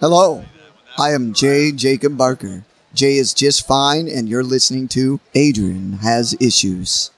[0.00, 0.44] Hello,
[0.96, 1.72] I am J.
[1.72, 2.64] Jacob Barker.
[2.94, 7.10] Jay is just fine, and you're listening to Adrian Has Issues.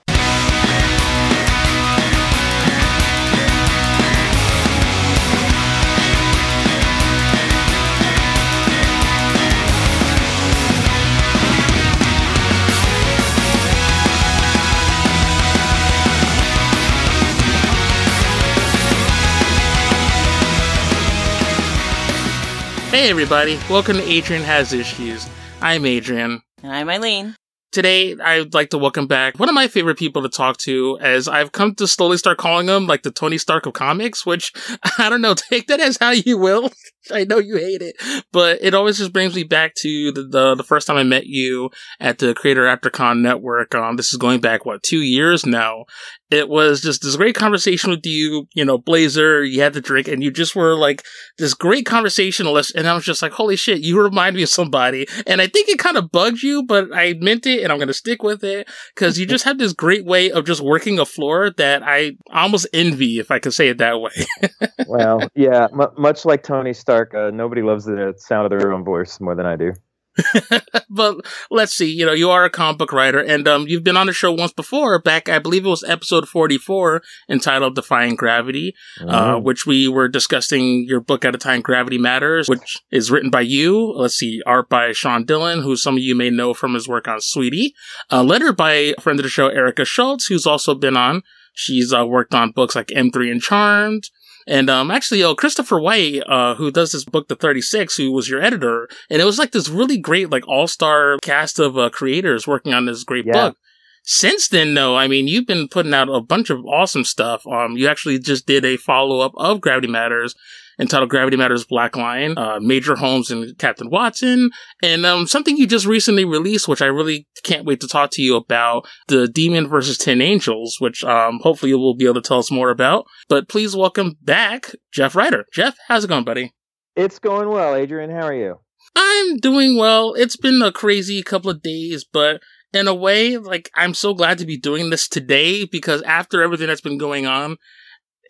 [23.00, 25.26] Hey everybody, welcome to Adrian Has Issues.
[25.62, 26.42] I'm Adrian.
[26.62, 27.34] And I'm Eileen.
[27.72, 31.26] Today, I'd like to welcome back one of my favorite people to talk to, as
[31.26, 34.52] I've come to slowly start calling him like the Tony Stark of comics, which
[34.98, 36.72] I don't know, take that as how you will.
[37.10, 37.96] I know you hate it,
[38.32, 41.26] but it always just brings me back to the, the, the first time I met
[41.26, 43.74] you at the Creator After Con Network.
[43.74, 45.84] Um, this is going back, what, two years now.
[46.30, 50.06] It was just this great conversation with you, you know, Blazer, you had the drink
[50.06, 51.04] and you just were like
[51.38, 52.72] this great conversationalist.
[52.76, 55.08] And I was just like, holy shit, you remind me of somebody.
[55.26, 57.94] And I think it kind of bugged you, but I meant it and I'm to
[57.94, 61.50] stick with it because you just have this great way of just working a floor
[61.56, 64.12] that I almost envy, if I could say it that way.
[64.86, 68.84] well, yeah, m- much like Tony Stark, uh, nobody loves the sound of their own
[68.84, 69.72] voice more than I do.
[70.90, 71.18] but
[71.52, 74.08] let's see, you know, you are a comic book writer and um, you've been on
[74.08, 79.04] the show once before back, I believe it was episode 44 entitled Defying Gravity, uh,
[79.04, 79.14] Mm-hmm.
[79.14, 83.30] uh, which we were discussing your book at a time, Gravity Matters, which is written
[83.30, 83.92] by you.
[83.96, 87.06] Let's see, art by Sean Dillon, who some of you may know from his work
[87.06, 87.72] on Sweetie,
[88.10, 91.22] uh, letter by a friend of the show, Erica Schultz, who's also been on.
[91.54, 94.04] She's uh, worked on books like M3 and Charmed,
[94.50, 98.28] and um, actually, oh, Christopher White, uh, who does this book, The 36, who was
[98.28, 101.88] your editor, and it was like this really great, like all star cast of uh,
[101.90, 103.32] creators working on this great Yeah.
[103.48, 103.56] book.
[104.02, 107.46] Since then, though, I mean, you've been putting out a bunch of awesome stuff.
[107.46, 110.34] Um, you actually just did a follow up of Gravity Matters
[110.78, 114.50] entitled Gravity Matters Blackline, uh, Major Holmes and Captain Watson,
[114.82, 118.22] and um, something you just recently released, which I really can't wait to talk to
[118.22, 122.26] you about, the Demon versus Ten Angels, which um, hopefully you will be able to
[122.26, 123.06] tell us more about.
[123.28, 125.44] But please welcome back Jeff Ryder.
[125.52, 126.52] Jeff, how's it going, buddy?
[126.96, 128.10] It's going well, Adrian.
[128.10, 128.58] How are you?
[128.96, 130.14] I'm doing well.
[130.14, 132.40] It's been a crazy couple of days, but
[132.72, 136.66] in a way, like, I'm so glad to be doing this today because after everything
[136.66, 137.56] that's been going on,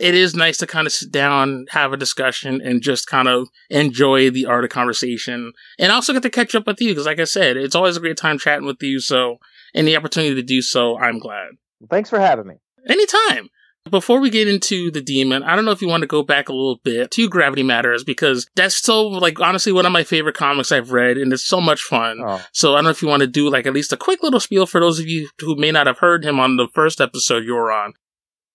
[0.00, 3.48] it is nice to kind of sit down, have a discussion, and just kind of
[3.68, 5.52] enjoy the art of conversation.
[5.78, 8.00] And also get to catch up with you because, like I said, it's always a
[8.00, 8.98] great time chatting with you.
[8.98, 9.38] So,
[9.74, 11.50] any opportunity to do so, I'm glad.
[11.90, 12.54] Thanks for having me.
[12.88, 13.50] Anytime.
[13.88, 16.50] Before we get into the demon, I don't know if you want to go back
[16.50, 20.36] a little bit to Gravity Matters because that's so, like, honestly, one of my favorite
[20.36, 22.20] comics I've read, and it's so much fun.
[22.22, 24.22] Oh, So I don't know if you want to do, like, at least a quick
[24.22, 27.00] little spiel for those of you who may not have heard him on the first
[27.00, 27.94] episode you were on.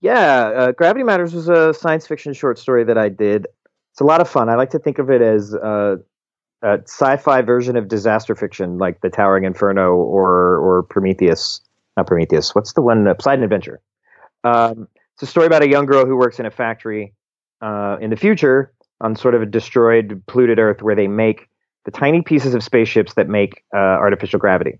[0.01, 3.47] Yeah, uh, Gravity Matters was a science fiction short story that I did.
[3.91, 4.50] It's a lot of fun.
[4.50, 5.97] I like to think of it as uh,
[6.61, 11.61] a sci-fi version of disaster fiction, like The Towering Inferno or or Prometheus.
[11.97, 12.53] Not Prometheus.
[12.53, 13.07] What's the one?
[13.07, 13.81] Uh, Poseidon Adventure.
[14.44, 17.13] Um, it's a story about a young girl who works in a factory
[17.61, 21.47] uh, in the future on sort of a destroyed, polluted Earth where they make
[21.85, 24.79] the tiny pieces of spaceships that make uh, artificial gravity.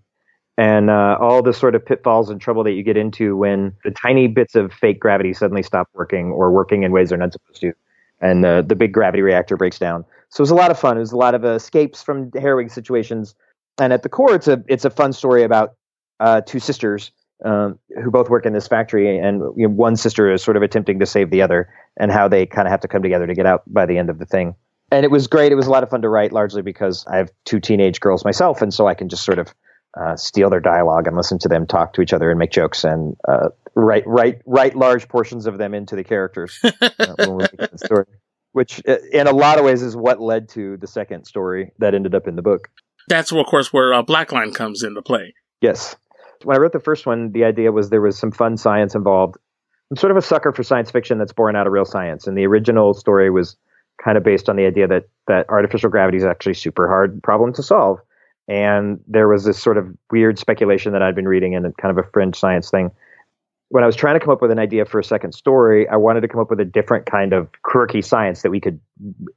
[0.58, 3.92] And uh, all the sort of pitfalls and trouble that you get into when the
[3.92, 7.60] tiny bits of fake gravity suddenly stop working or working in ways they're not supposed
[7.60, 7.74] to,
[8.22, 10.06] and the the big gravity reactor breaks down.
[10.30, 10.96] So it was a lot of fun.
[10.96, 13.36] It was a lot of escapes from harrowing situations,
[13.78, 15.76] and at the core, it's a it's a fun story about
[16.22, 17.12] uh, two sisters
[17.44, 20.64] um, who both work in this factory, and you know, one sister is sort of
[20.64, 21.68] attempting to save the other,
[21.98, 24.10] and how they kind of have to come together to get out by the end
[24.10, 24.56] of the thing.
[24.92, 25.52] And it was great.
[25.52, 28.24] It was a lot of fun to write, largely because I have two teenage girls
[28.24, 29.54] myself, and so I can just sort of
[30.00, 32.84] uh, steal their dialogue and listen to them talk to each other and make jokes
[32.84, 38.06] and uh, write write write large portions of them into the characters uh, the story.
[38.52, 41.94] Which, uh, in a lot of ways, is what led to the second story that
[41.94, 42.70] ended up in the book.
[43.10, 45.34] That's, of course, where uh, Blackline comes into play.
[45.60, 45.98] Yes.
[46.44, 49.36] When I wrote the first one, the idea was there was some fun science involved.
[49.92, 52.38] I'm sort of a sucker for science fiction that's born out of real science, and
[52.38, 53.58] the original story was
[54.02, 57.22] kind of based on the idea that that artificial gravity is actually a super hard
[57.24, 58.00] problem to solve.
[58.48, 62.04] And there was this sort of weird speculation that I'd been reading in kind of
[62.04, 62.92] a fringe science thing.
[63.70, 65.96] When I was trying to come up with an idea for a second story, I
[65.96, 68.80] wanted to come up with a different kind of quirky science that we could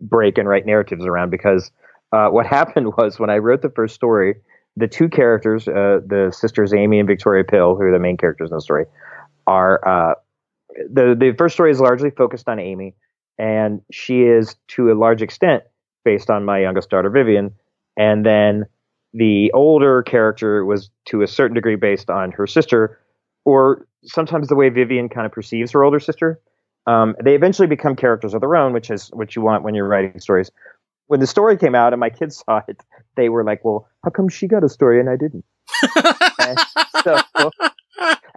[0.00, 1.30] break and write narratives around.
[1.30, 1.70] Because
[2.12, 4.36] uh, what happened was when I wrote the first story,
[4.76, 8.50] the two characters, uh, the sisters Amy and Victoria Pill, who are the main characters
[8.50, 8.84] in the story,
[9.46, 10.14] are uh,
[10.90, 12.94] the the first story is largely focused on Amy,
[13.38, 15.64] and she is to a large extent
[16.04, 17.52] based on my youngest daughter Vivian,
[17.96, 18.66] and then
[19.14, 22.98] the older character was to a certain degree based on her sister,
[23.44, 26.40] or sometimes the way Vivian kind of perceives her older sister.
[26.86, 29.88] Um, they eventually become characters of their own, which is what you want when you're
[29.88, 30.50] writing stories.
[31.08, 32.82] when the story came out and my kids saw it,
[33.16, 35.44] they were like, "Well, how come she got a story and I didn't?"
[36.40, 36.58] and,
[37.02, 37.18] so,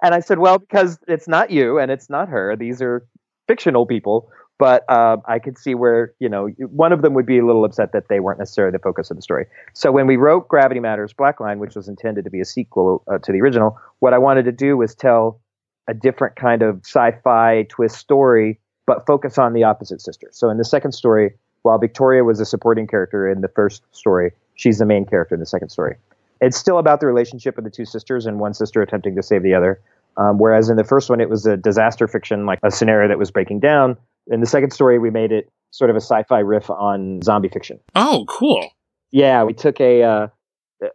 [0.02, 2.56] and I said, "Well, because it's not you and it's not her.
[2.56, 3.06] These are
[3.48, 4.30] fictional people."
[4.62, 7.66] But uh, I could see where you know one of them would be a little
[7.66, 9.48] upset that they weren't necessarily the focus of the story.
[9.74, 13.18] So when we wrote Gravity Matters Blackline, which was intended to be a sequel uh,
[13.18, 15.42] to the original, what I wanted to do was tell
[15.88, 20.28] a different kind of sci-fi twist story, but focus on the opposite sister.
[20.30, 21.34] So in the second story,
[21.64, 25.40] while Victoria was a supporting character in the first story, she's the main character in
[25.40, 25.96] the second story.
[26.40, 29.42] It's still about the relationship of the two sisters and one sister attempting to save
[29.42, 29.82] the other.
[30.18, 33.18] Um, whereas in the first one, it was a disaster fiction, like a scenario that
[33.18, 33.98] was breaking down.
[34.28, 37.80] In the second story, we made it sort of a sci-fi riff on zombie fiction.
[37.96, 38.70] Oh, cool.
[39.12, 40.28] Yeah, we took a uh,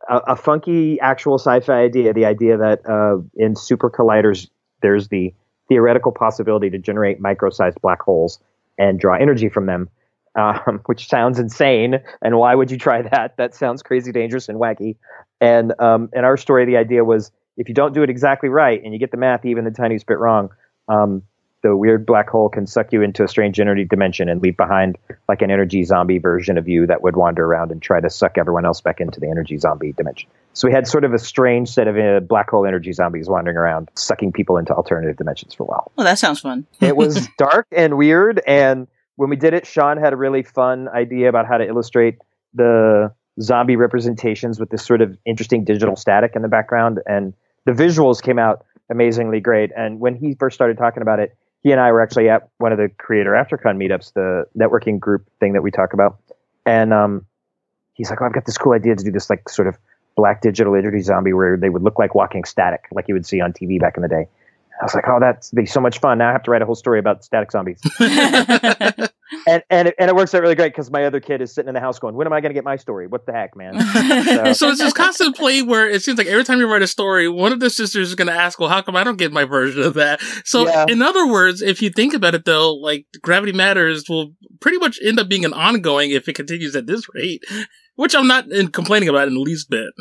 [0.09, 4.49] a, a, funky actual sci-fi idea, the idea that uh, in super colliders
[4.83, 5.35] there's the
[5.69, 8.39] theoretical possibility to generate micro-sized black holes
[8.79, 9.89] and draw energy from them,
[10.35, 11.97] um, which sounds insane.
[12.23, 13.37] And why would you try that?
[13.37, 14.97] That sounds crazy, dangerous, and wacky.
[15.41, 18.83] And um, in our story, the idea was if you don't do it exactly right
[18.83, 20.51] and you get the math even the tiniest bit wrong,
[20.89, 21.23] um,
[21.63, 24.99] the weird black hole can suck you into a strange energy dimension and leave behind
[25.29, 28.39] like an energy zombie version of you that would wander around and try to suck
[28.39, 30.29] everyone else back into the energy zombie dimension.
[30.53, 33.57] So we had sort of a strange set of uh, black hole energy zombies wandering
[33.57, 35.93] around, sucking people into alternative dimensions for a while.
[35.97, 36.67] Well, that sounds fun.
[36.81, 38.41] it was dark and weird.
[38.47, 38.87] And
[39.17, 42.19] when we did it, Sean had a really fun idea about how to illustrate
[42.55, 47.01] the zombie representations with this sort of interesting digital static in the background.
[47.07, 49.73] And the visuals came out amazingly great.
[49.77, 51.37] And when he first started talking about it,
[51.67, 55.27] he and I were actually at one of the Creator AfterCon meetups, the networking group
[55.41, 56.17] thing that we talk about.
[56.65, 57.27] And um,
[57.95, 59.77] he's like, oh, I've got this cool idea to do this like sort of
[60.15, 63.41] black digital energy zombie where they would look like walking static, like you would see
[63.41, 64.29] on TV back in the day.
[64.81, 66.19] I was like, oh, that's be so much fun.
[66.19, 67.81] Now I have to write a whole story about static zombies.
[69.47, 71.69] and and it, and it works out really great because my other kid is sitting
[71.69, 73.07] in the house going, when am I going to get my story?
[73.07, 73.75] What the heck, man?
[74.27, 74.53] So.
[74.53, 77.29] so it's this constant play where it seems like every time you write a story,
[77.29, 79.45] one of the sisters is going to ask, well, how come I don't get my
[79.45, 80.21] version of that?
[80.45, 80.87] So yeah.
[80.89, 84.99] in other words, if you think about it though, like Gravity Matters will pretty much
[85.05, 87.43] end up being an ongoing if it continues at this rate,
[87.97, 89.93] which I'm not complaining about in the least bit.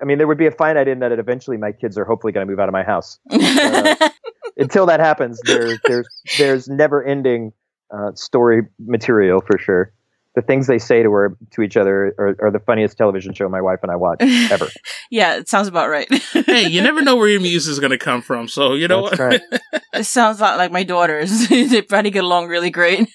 [0.00, 2.46] I mean, there would be a finite in that eventually my kids are hopefully going
[2.46, 3.18] to move out of my house.
[3.32, 4.08] Uh,
[4.56, 6.08] until that happens, there, there's
[6.38, 7.52] there's never ending
[7.92, 9.92] uh, story material for sure.
[10.36, 13.48] The things they say to her to each other are, are the funniest television show
[13.48, 14.68] my wife and I watch ever.
[15.10, 16.08] yeah, it sounds about right.
[16.32, 19.08] hey, you never know where your muse is going to come from, so you know
[19.08, 19.30] That's what?
[19.72, 19.82] Right.
[19.94, 21.48] it sounds a lot like my daughters.
[21.48, 23.08] they probably get along really great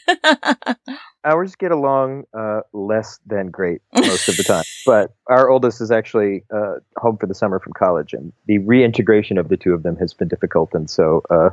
[1.25, 4.63] ours get along uh, less than great most of the time.
[4.85, 9.37] but our oldest is actually uh, home for the summer from college, and the reintegration
[9.37, 10.73] of the two of them has been difficult.
[10.73, 11.49] And so uh,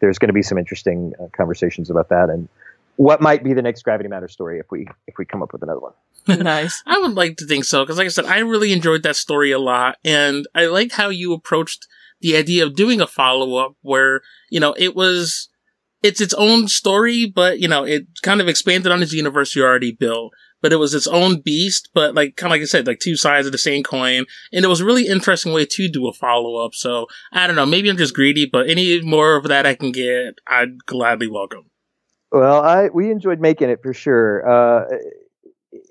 [0.00, 2.48] there's going to be some interesting uh, conversations about that and
[2.96, 5.62] what might be the next Gravity Matter story if we if we come up with
[5.62, 5.92] another one.
[6.28, 6.82] nice.
[6.86, 9.52] I would like to think so because, like I said, I really enjoyed that story
[9.52, 11.86] a lot, and I liked how you approached
[12.20, 15.48] the idea of doing a follow up where you know it was
[16.02, 19.64] it's its own story, but you know, it kind of expanded on its universe you
[19.64, 20.32] already built.
[20.62, 23.16] But it was its own beast, but like kind of like I said, like two
[23.16, 26.12] sides of the same coin, and it was a really interesting way to do a
[26.12, 26.74] follow up.
[26.74, 29.92] So I don't know, maybe I'm just greedy, but any more of that I can
[29.92, 31.70] get, I'd gladly welcome.
[32.32, 34.48] Well, I we enjoyed making it for sure.
[34.48, 34.84] Uh,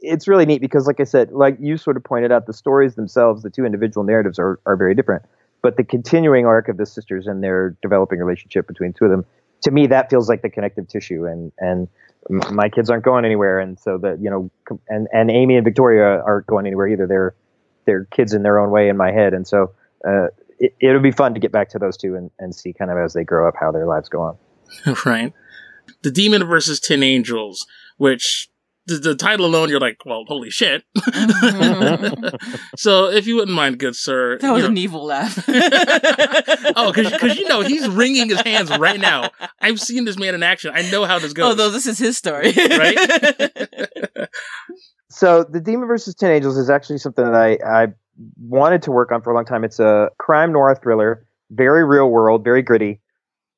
[0.01, 2.95] it's really neat because, like I said, like you sort of pointed out, the stories
[2.95, 5.23] themselves, the two individual narratives are are very different,
[5.61, 9.25] but the continuing arc of the sisters and their developing relationship between two of them
[9.65, 11.87] to me that feels like the connective tissue and and
[12.29, 13.59] my kids aren't going anywhere.
[13.59, 14.49] And so that you know
[14.89, 17.07] and and Amy and Victoria aren't going anywhere either.
[17.07, 17.35] They're
[17.85, 19.33] they're kids in their own way in my head.
[19.33, 19.71] And so
[20.07, 20.27] uh,
[20.59, 22.97] it, it'll be fun to get back to those two and, and see kind of
[22.97, 24.37] as they grow up how their lives go on.
[25.05, 25.33] Right.
[26.01, 27.67] The demon versus ten angels
[27.97, 28.49] which
[28.87, 30.83] the, the, title alone, you're like, well, holy shit.
[32.77, 34.37] so, if you wouldn't mind, good sir.
[34.37, 35.43] That was know, an evil laugh.
[35.47, 39.31] oh, because you know, he's wringing his hands right now.
[39.59, 40.71] I've seen this man in action.
[40.73, 41.45] I know how this goes.
[41.45, 42.51] Although this is his story.
[42.55, 42.97] right?
[45.09, 47.87] so, The Demon versus Ten Angels is actually something that I, I
[48.39, 49.63] wanted to work on for a long time.
[49.63, 53.01] It's a crime noir thriller, very real world, very gritty.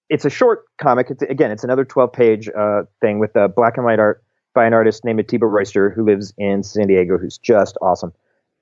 [0.09, 1.07] It's a short comic.
[1.09, 4.23] It's, again, it's another 12 page uh, thing with uh, black and white art
[4.57, 8.11] by an artist named Atiba Royster who lives in San Diego, who's just awesome.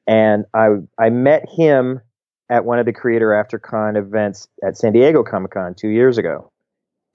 [0.06, 0.68] And I
[1.00, 2.02] I met him
[2.50, 6.52] at one of the Creator AfterCon events at San Diego Comic Con two years ago.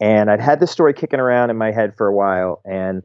[0.00, 3.02] And I'd had this story kicking around in my head for a while, and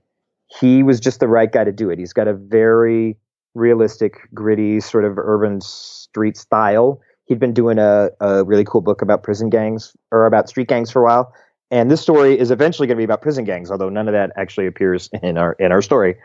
[0.48, 2.00] he was just the right guy to do it.
[2.00, 3.17] He's got a very
[3.53, 7.01] realistic, gritty, sort of urban street style.
[7.25, 10.89] He'd been doing a, a really cool book about prison gangs or about street gangs
[10.89, 11.34] for a while.
[11.72, 14.31] And this story is eventually going to be about prison gangs, although none of that
[14.38, 16.15] actually appears in our in our story.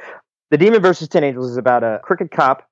[0.51, 2.69] The Demon versus Ten Angels is about a crooked cop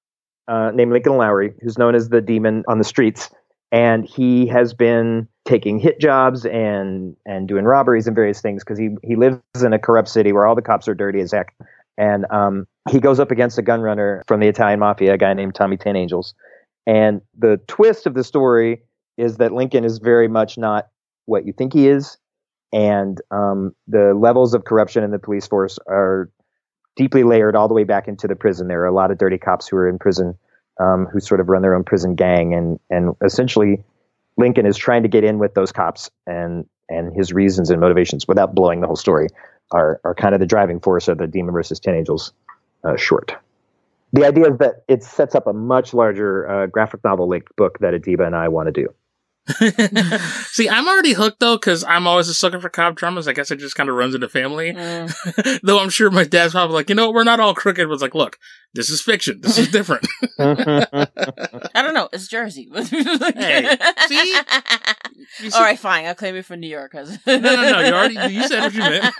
[0.48, 3.30] uh, named Lincoln Lowry, who's known as the Demon on the streets,
[3.70, 8.78] and he has been taking hit jobs and and doing robberies and various things because
[8.78, 11.54] he he lives in a corrupt city where all the cops are dirty as heck,
[11.96, 15.32] and um, he goes up against a gun runner from the Italian mafia, a guy
[15.32, 16.34] named Tommy Ten Angels,
[16.86, 18.82] and the twist of the story
[19.16, 20.88] is that Lincoln is very much not
[21.26, 22.16] what you think he is,
[22.72, 26.30] and um, the levels of corruption in the police force are
[26.96, 28.68] deeply layered all the way back into the prison.
[28.68, 30.36] There are a lot of dirty cops who are in prison
[30.80, 33.82] um, who sort of run their own prison gang, and and essentially
[34.36, 38.26] Lincoln is trying to get in with those cops, and and his reasons and motivations,
[38.28, 39.28] without blowing the whole story,
[39.72, 42.32] are are kind of the driving force of the Demon versus Ten Angels
[42.84, 43.34] uh, short.
[44.12, 47.78] The idea is that it sets up a much larger uh, graphic novel linked book
[47.80, 48.88] that Atiba and I want to do.
[50.52, 53.26] See, I'm already hooked though, because I'm always a sucker for cop dramas.
[53.28, 54.72] I guess it just kind of runs in the family.
[54.72, 55.60] Mm.
[55.62, 57.88] though I'm sure my dad's probably like, you know, we're not all crooked.
[57.88, 58.36] Was like, look,
[58.74, 59.40] this is fiction.
[59.42, 60.06] This is different.
[60.38, 62.08] I don't know.
[62.12, 62.68] It's Jersey.
[62.74, 63.76] Hey,
[64.06, 64.34] see?
[65.36, 66.04] See- All right, fine.
[66.06, 66.92] I'll claim it for New York.
[66.92, 67.80] 'cause- No, no, no.
[67.80, 69.14] You already you said what you meant.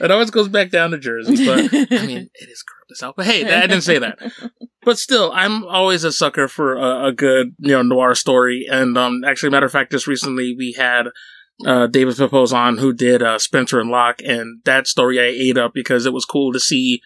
[0.00, 3.14] It always goes back down to Jersey, but I mean, it is corrupt as hell.
[3.16, 4.18] But hey, I didn't say that.
[4.86, 8.66] But still, I'm always a sucker for a, a good, you know, noir story.
[8.70, 11.08] And um, actually, matter of fact, just recently we had
[11.66, 15.58] uh, David Pepose on who did uh, Spencer and Locke, and that story I ate
[15.58, 17.00] up because it was cool to see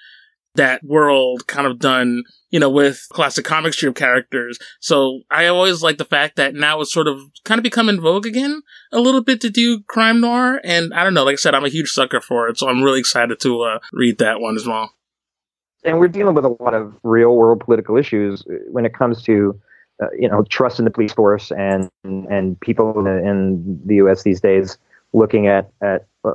[0.56, 4.58] that world kind of done, you know, with classic comic strip characters.
[4.80, 7.98] So I always like the fact that now it's sort of kind of become in
[7.98, 8.60] vogue again
[8.92, 10.60] a little bit to do crime noir.
[10.64, 12.58] And I don't know, like I said, I'm a huge sucker for it.
[12.58, 14.90] So I'm really excited to uh, read that one as well.
[15.84, 19.58] And we're dealing with a lot of real world political issues when it comes to
[20.02, 24.22] uh, you know trust in the police force and and people in the, U.S.
[24.22, 24.78] these days
[25.12, 26.32] looking at at uh,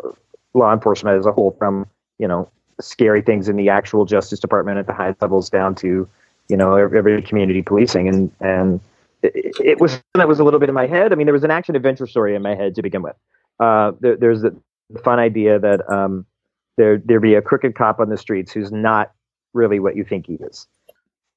[0.54, 1.88] law enforcement as a whole from
[2.20, 2.50] you know
[2.80, 6.08] scary things in the actual Justice Department at the highest levels down to
[6.50, 8.80] you know every, every community policing and and
[9.24, 11.12] it, it was that was a little bit in my head.
[11.12, 13.16] I mean, there was an action adventure story in my head to begin with.
[13.60, 14.56] Uh, there, there's the
[15.04, 16.26] fun idea that um,
[16.78, 19.12] there there be a crooked cop on the streets who's not
[19.56, 20.68] really what you think he is.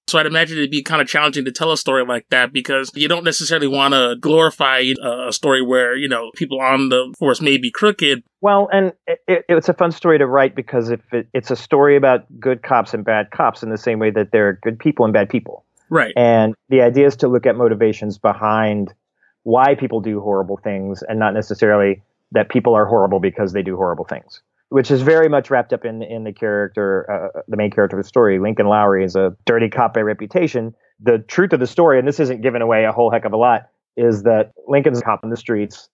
[0.08, 2.90] So I'd imagine it'd be kind of challenging to tell a story like that because
[2.94, 7.42] you don't necessarily want to glorify a story where, you know, people on the force
[7.42, 8.22] may be crooked.
[8.40, 11.56] Well, and it, it, it's a fun story to write because if it, it's a
[11.56, 14.78] story about good cops and bad cops in the same way that there are good
[14.78, 15.66] people and bad people.
[15.90, 16.14] Right.
[16.16, 18.94] And the idea is to look at motivations behind
[19.42, 23.76] why people do horrible things and not necessarily that people are horrible because they do
[23.76, 27.70] horrible things, which is very much wrapped up in, in the character, uh, the main
[27.70, 28.38] character of the story.
[28.38, 30.74] Lincoln Lowry is a dirty cop by reputation.
[31.00, 33.36] The truth of the story, and this isn't given away a whole heck of a
[33.36, 35.88] lot, is that Lincoln's a cop in the streets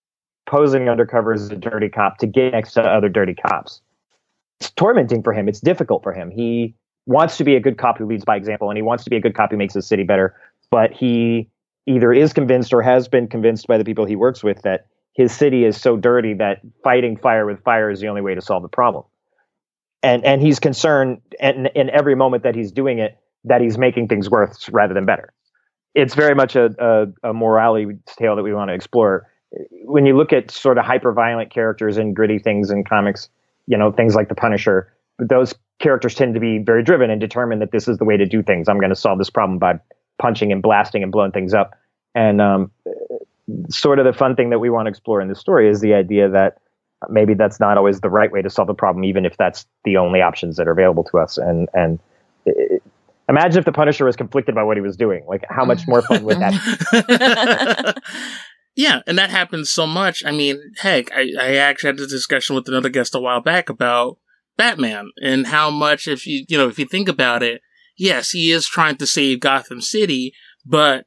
[0.46, 3.80] posing undercover as a dirty cop to get next to other dirty cops.
[4.60, 5.48] It's tormenting for him.
[5.48, 6.30] It's difficult for him.
[6.30, 6.74] He
[7.06, 9.16] wants to be a good cop who leads by example, and he wants to be
[9.16, 10.34] a good cop who makes the city better.
[10.70, 11.48] But he
[11.86, 15.32] either is convinced or has been convinced by the people he works with that his
[15.32, 18.62] city is so dirty that fighting fire with fire is the only way to solve
[18.62, 19.04] the problem.
[20.02, 24.08] And and he's concerned and in every moment that he's doing it that he's making
[24.08, 25.32] things worse rather than better.
[25.94, 29.28] It's very much a, a, a morality tale that we want to explore.
[29.84, 33.28] When you look at sort of hyper violent characters and gritty things in comics,
[33.66, 37.62] you know, things like the Punisher, those characters tend to be very driven and determined
[37.62, 38.68] that this is the way to do things.
[38.68, 39.78] I'm going to solve this problem by
[40.20, 41.74] punching and blasting and blowing things up.
[42.14, 42.70] And um,
[43.68, 45.94] sort of the fun thing that we want to explore in this story is the
[45.94, 46.58] idea that
[47.08, 49.96] maybe that's not always the right way to solve a problem, even if that's the
[49.96, 51.38] only options that are available to us.
[51.38, 51.98] And and
[52.46, 52.82] it,
[53.28, 55.24] imagine if the Punisher was conflicted by what he was doing.
[55.26, 58.02] Like, how much more fun would that?
[58.76, 60.22] yeah, and that happens so much.
[60.24, 63.68] I mean, heck, I, I actually had this discussion with another guest a while back
[63.68, 64.18] about
[64.56, 67.62] Batman and how much, if you you know, if you think about it,
[67.96, 70.32] yes, he is trying to save Gotham City,
[70.64, 71.06] but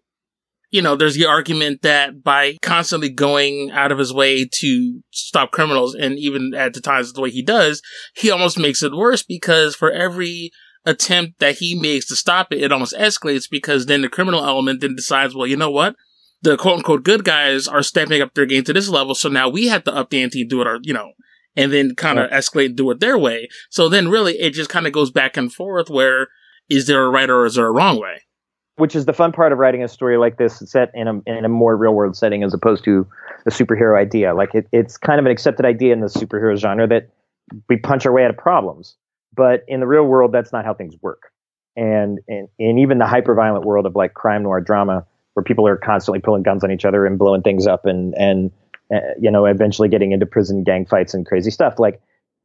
[0.69, 5.51] you know, there's the argument that by constantly going out of his way to stop
[5.51, 7.81] criminals, and even at the times the way he does,
[8.15, 10.51] he almost makes it worse because for every
[10.85, 14.81] attempt that he makes to stop it, it almost escalates because then the criminal element
[14.81, 15.95] then decides, well, you know what?
[16.41, 19.49] The quote unquote good guys are stepping up their game to this level, so now
[19.49, 21.13] we have to up the ante and do it our, you know,
[21.55, 23.47] and then kind of escalate and do it their way.
[23.69, 26.27] So then really it just kind of goes back and forth where
[26.69, 28.26] is there a right or is there a wrong way?
[28.77, 31.45] Which is the fun part of writing a story like this set in a in
[31.45, 33.07] a more real world setting as opposed to
[33.43, 34.33] the superhero idea.
[34.33, 37.09] Like it, it's kind of an accepted idea in the superhero genre that
[37.69, 38.95] we punch our way out of problems.
[39.35, 41.31] But in the real world, that's not how things work.
[41.75, 45.67] And in, in even the hyper violent world of like crime noir drama, where people
[45.67, 48.51] are constantly pulling guns on each other and blowing things up and and
[48.93, 52.01] uh, you know eventually getting into prison gang fights and crazy stuff, like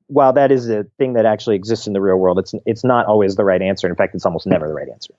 [0.09, 3.07] while that is a thing that actually exists in the real world, it's it's not
[3.07, 3.89] always the right answer.
[3.89, 5.15] In fact, it's almost never the right answer.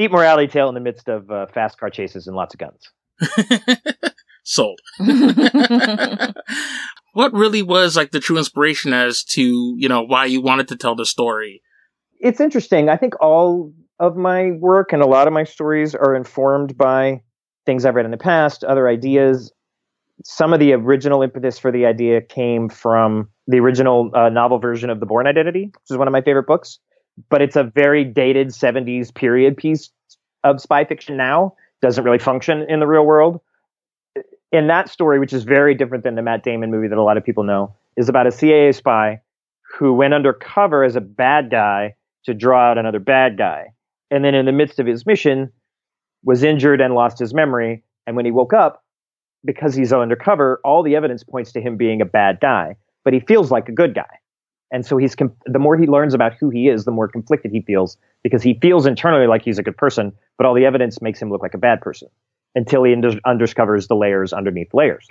[0.00, 2.90] Deep morality tale in the midst of uh, fast car chases and lots of guns.
[4.44, 4.80] Sold.
[7.12, 10.76] what really was like the true inspiration as to, you know, why you wanted to
[10.76, 11.60] tell the story?
[12.18, 12.88] It's interesting.
[12.88, 17.20] I think all of my work and a lot of my stories are informed by
[17.66, 19.52] things I've read in the past, other ideas.
[20.24, 24.88] Some of the original impetus for the idea came from the original uh, novel version
[24.88, 26.78] of The Bourne Identity, which is one of my favorite books.
[27.28, 29.90] But it's a very dated 70s period piece
[30.44, 31.54] of spy fiction now.
[31.82, 33.40] Doesn't really function in the real world
[34.52, 37.16] in that story, which is very different than the Matt Damon movie that a lot
[37.16, 39.20] of people know, is about a CIA spy
[39.78, 43.72] who went undercover as a bad guy to draw out another bad guy.
[44.10, 45.52] And then in the midst of his mission,
[46.24, 47.82] was injured and lost his memory.
[48.06, 48.84] And when he woke up,
[49.44, 53.20] because he's undercover, all the evidence points to him being a bad guy, but he
[53.20, 54.18] feels like a good guy.
[54.72, 57.60] And so he's the more he learns about who he is, the more conflicted he
[57.62, 61.20] feels because he feels internally like he's a good person, but all the evidence makes
[61.20, 62.08] him look like a bad person
[62.54, 65.06] until he undiscovers the layers underneath layers.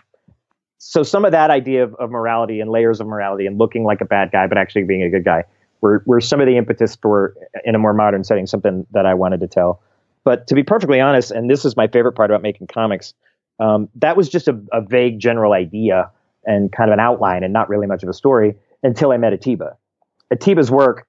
[0.78, 4.00] So some of that idea of, of, morality and layers of morality and looking like
[4.00, 5.44] a bad guy but actually being a good guy
[5.82, 7.36] were, were some of the impetus for
[7.66, 9.82] in a more modern setting something that I wanted to tell.
[10.24, 13.14] But to be perfectly honest, and this is my favorite part about making comics,
[13.60, 16.10] um, that was just a, a, vague general idea
[16.46, 19.34] and kind of an outline and not really much of a story until I met
[19.34, 19.78] Atiba.
[20.32, 21.08] Atiba's work,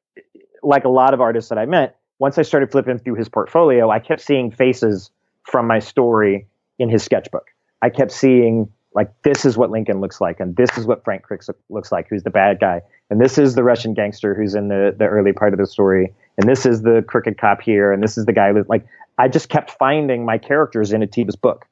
[0.62, 3.90] like a lot of artists that I met, once I started flipping through his portfolio,
[3.90, 5.10] I kept seeing faces
[5.44, 6.46] from my story
[6.78, 7.48] in his sketchbook.
[7.82, 11.22] I kept seeing like this is what Lincoln looks like, and this is what Frank
[11.22, 14.68] Cricks looks like, who's the bad guy, and this is the Russian gangster who's in
[14.68, 18.02] the the early part of the story, and this is the crooked cop here, and
[18.02, 18.84] this is the guy who like
[19.16, 21.66] I just kept finding my characters in Atiba's book,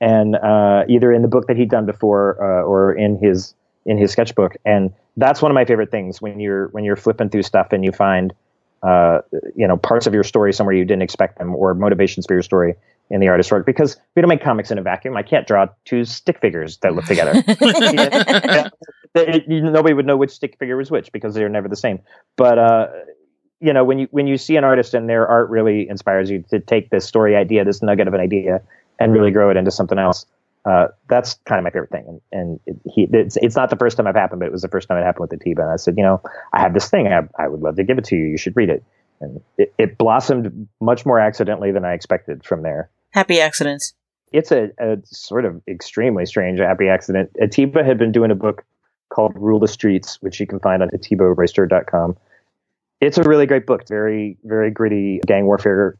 [0.00, 3.54] and uh, either in the book that he'd done before uh, or in his
[3.86, 7.28] in his sketchbook, and that's one of my favorite things when you're when you're flipping
[7.28, 8.34] through stuff and you find
[8.82, 9.20] uh,
[9.56, 12.42] you know parts of your story somewhere you didn't expect them or motivations for your
[12.42, 12.74] story
[13.10, 15.16] in the artist's work because we don't make comics in a vacuum.
[15.16, 17.32] I can't draw two stick figures that look together.
[17.46, 18.68] yeah,
[19.14, 22.00] it, it, nobody would know which stick figure was which because they're never the same.
[22.36, 22.88] But uh,
[23.60, 26.44] you know, when you when you see an artist and their art really inspires you
[26.50, 28.62] to take this story idea, this nugget of an idea,
[28.98, 30.26] and really grow it into something else.
[30.68, 33.76] Uh, that's kind of my favorite thing, and, and it, he, it's, it's not the
[33.76, 35.62] first time I've happened, but it was the first time it happened with Atiba.
[35.62, 36.20] And I said, you know,
[36.52, 38.24] I have this thing, I, I would love to give it to you.
[38.26, 38.84] You should read it,
[39.22, 42.90] and it, it blossomed much more accidentally than I expected from there.
[43.12, 43.94] Happy accidents.
[44.30, 47.30] It's a, a sort of extremely strange happy accident.
[47.40, 48.62] Atiba had been doing a book
[49.08, 52.14] called Rule the Streets, which you can find on atibaroyster.com.
[53.00, 53.88] It's a really great book.
[53.88, 55.96] Very, very gritty gang warfare,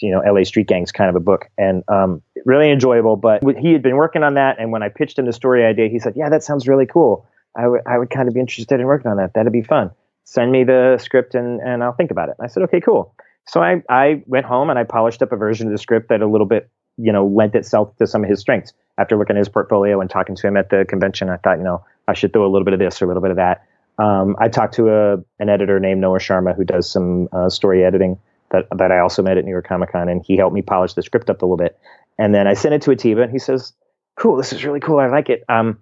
[0.00, 3.16] you know, LA street gangs kind of a book, and um, really enjoyable.
[3.16, 5.88] But he had been working on that, and when I pitched him the story idea,
[5.88, 7.26] he said, "Yeah, that sounds really cool.
[7.56, 9.34] I would, would kind of be interested in working on that.
[9.34, 9.90] That'd be fun.
[10.24, 13.14] Send me the script, and and I'll think about it." I said, "Okay, cool."
[13.46, 16.22] So I, I went home and I polished up a version of the script that
[16.22, 18.72] a little bit, you know, lent itself to some of his strengths.
[18.96, 21.64] After looking at his portfolio and talking to him at the convention, I thought, you
[21.64, 23.66] know, I should throw a little bit of this or a little bit of that.
[23.98, 27.84] Um, I talked to a, an editor named Noah Sharma who does some uh, story
[27.84, 28.18] editing
[28.50, 30.94] that, that I also met at New York Comic Con, and he helped me polish
[30.94, 31.78] the script up a little bit.
[32.18, 33.72] And then I sent it to Atiba, and he says,
[34.16, 34.98] "Cool, this is really cool.
[34.98, 35.78] I like it." Um,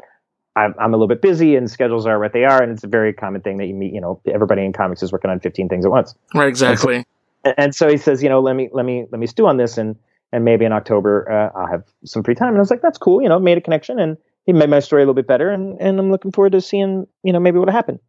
[0.55, 2.89] I'm, I'm a little bit busy, and schedules are what they are, and it's a
[2.89, 3.93] very common thing that you meet.
[3.93, 6.15] You know, everybody in comics is working on 15 things at once.
[6.35, 7.05] Right, exactly
[7.45, 9.79] and so he says, you know, let me let me let me stew on this,
[9.79, 9.97] and
[10.33, 12.49] and maybe in October uh, I'll have some free time.
[12.49, 14.81] And I was like, that's cool, you know, made a connection, and he made my
[14.81, 17.59] story a little bit better, and and I'm looking forward to seeing, you know, maybe
[17.59, 18.01] what happened.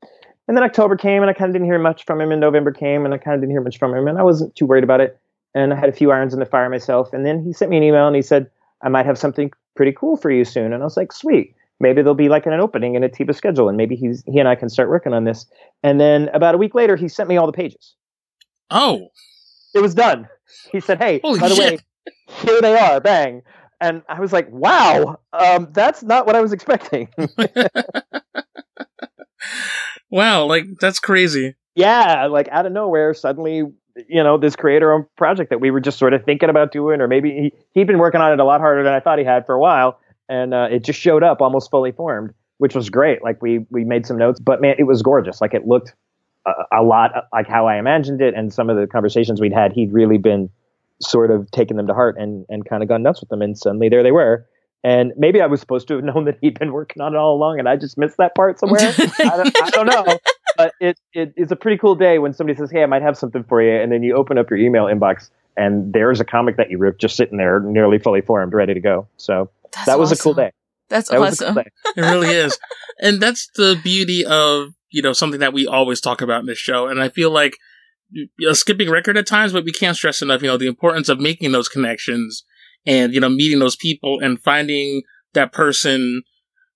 [0.47, 2.32] And then October came, and I kind of didn't hear much from him.
[2.32, 4.56] And November came, and I kind of didn't hear much from him, and I wasn't
[4.56, 5.17] too worried about it.
[5.56, 7.13] And I had a few irons in the fire myself.
[7.13, 8.49] And then he sent me an email, and he said,
[8.82, 10.73] I might have something pretty cool for you soon.
[10.73, 11.56] And I was like, sweet.
[11.79, 14.56] Maybe there'll be like an opening in Atiba schedule, and maybe he's he and I
[14.56, 15.45] can start working on this.
[15.82, 17.95] And then about a week later, he sent me all the pages.
[18.69, 19.10] Oh,
[19.73, 20.29] it was done.
[20.71, 21.71] He said, "Hey, Holy by the shit.
[21.73, 21.79] way,
[22.45, 23.41] here they are." Bang.
[23.82, 27.10] And I was like, "Wow, um, that's not what I was expecting."
[30.13, 31.56] wow, like that's crazy.
[31.76, 33.63] yeah, like out of nowhere, suddenly,
[34.08, 37.08] you know, this creator-owned project that we were just sort of thinking about doing, or
[37.08, 39.45] maybe he he'd been working on it a lot harder than I thought he had
[39.45, 39.99] for a while,
[40.30, 43.23] and uh, it just showed up almost fully formed, which was great.
[43.23, 45.41] Like we we made some notes, but man, it was gorgeous.
[45.41, 45.93] Like it looked
[46.45, 49.73] a, a lot like how I imagined it, and some of the conversations we'd had,
[49.73, 50.49] he'd really been
[51.02, 53.58] sort of taken them to heart and and kind of gone nuts with them, and
[53.58, 54.45] suddenly there they were.
[54.84, 57.36] And maybe I was supposed to have known that he'd been working on it all
[57.36, 58.82] along, and I just missed that part somewhere.
[59.19, 60.17] I, don't, I don't know,
[60.58, 63.17] but it, it it's a pretty cool day when somebody says, "Hey, I might have
[63.17, 66.58] something for you," and then you open up your email inbox, and there's a comic
[66.58, 69.08] that you ripped just sitting there, nearly fully formed, ready to go.
[69.17, 70.52] So That's that was a cool day.
[70.89, 71.63] That's That was a awesome.
[71.96, 72.58] It really is.
[73.00, 76.60] And that's the beauty of, you know, something that we always talk about in this
[76.60, 76.88] show.
[76.88, 77.58] And I feel like
[78.12, 81.10] you know, skipping record at times, but we can't stress enough, you know, the importance
[81.10, 82.43] of making those connections
[82.86, 86.24] and, you know, meeting those people and finding that person,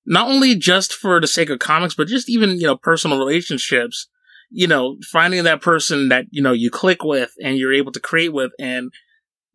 [0.06, 4.08] not only just for the sake of comics, but just even, you know, personal relationships,
[4.50, 8.00] you know, finding that person that, you know, you click with and you're able to
[8.00, 8.52] create with.
[8.60, 8.92] And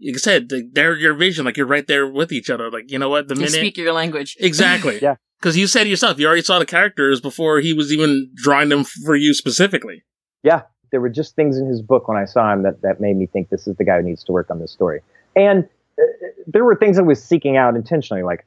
[0.04, 2.70] like I said, they're your vision, like you're right there with each other.
[2.70, 3.28] Like, you know what?
[3.28, 3.52] The You minute.
[3.54, 4.36] speak your language.
[4.40, 4.98] Exactly.
[5.02, 5.16] Yeah.
[5.40, 8.84] Because you said yourself, you already saw the characters before he was even drawing them
[8.84, 10.04] for you specifically.
[10.44, 10.62] Yeah,
[10.92, 13.26] there were just things in his book when I saw him that, that made me
[13.26, 15.00] think this is the guy who needs to work on this story.
[15.34, 15.66] And
[16.46, 18.46] there were things I was seeking out intentionally, like,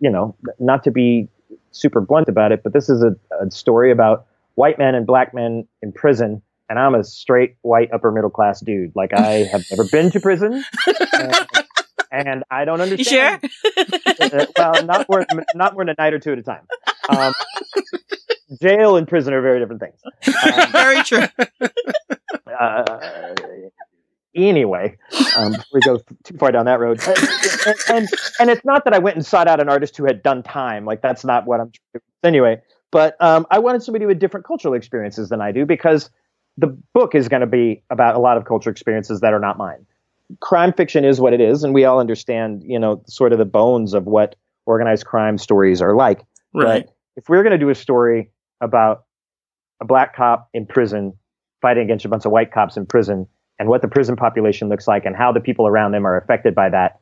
[0.00, 1.28] you know, not to be
[1.72, 5.32] super blunt about it, but this is a, a story about white men and black
[5.34, 6.42] men in prison.
[6.68, 8.92] And I'm a straight white upper middle class dude.
[8.94, 10.64] Like I have never been to prison,
[11.18, 11.36] and,
[12.12, 13.38] and I don't You sure?
[13.40, 13.50] understand.
[14.32, 16.66] Uh, well, not more, not more than a night or two at a time.
[17.08, 17.32] Um,
[18.60, 20.00] jail and prison are very different things.
[20.42, 21.24] Um, Very true.
[22.58, 22.98] uh,
[24.34, 24.96] anyway,
[25.36, 27.00] um, before we go too far down that road,
[27.66, 30.22] and, and and it's not that I went and sought out an artist who had
[30.22, 30.84] done time.
[30.84, 31.72] Like that's not what I'm.
[32.22, 36.10] Anyway, but um, I wanted somebody with different cultural experiences than I do because
[36.56, 39.56] the book is going to be about a lot of cultural experiences that are not
[39.56, 39.86] mine.
[40.40, 43.44] Crime fiction is what it is, and we all understand, you know, sort of the
[43.44, 46.24] bones of what organized crime stories are like.
[46.54, 46.84] Right.
[46.86, 49.04] But if we're going to do a story about
[49.80, 51.14] a black cop in prison
[51.62, 53.26] fighting against a bunch of white cops in prison
[53.60, 56.54] and what the prison population looks like and how the people around them are affected
[56.54, 56.98] by that,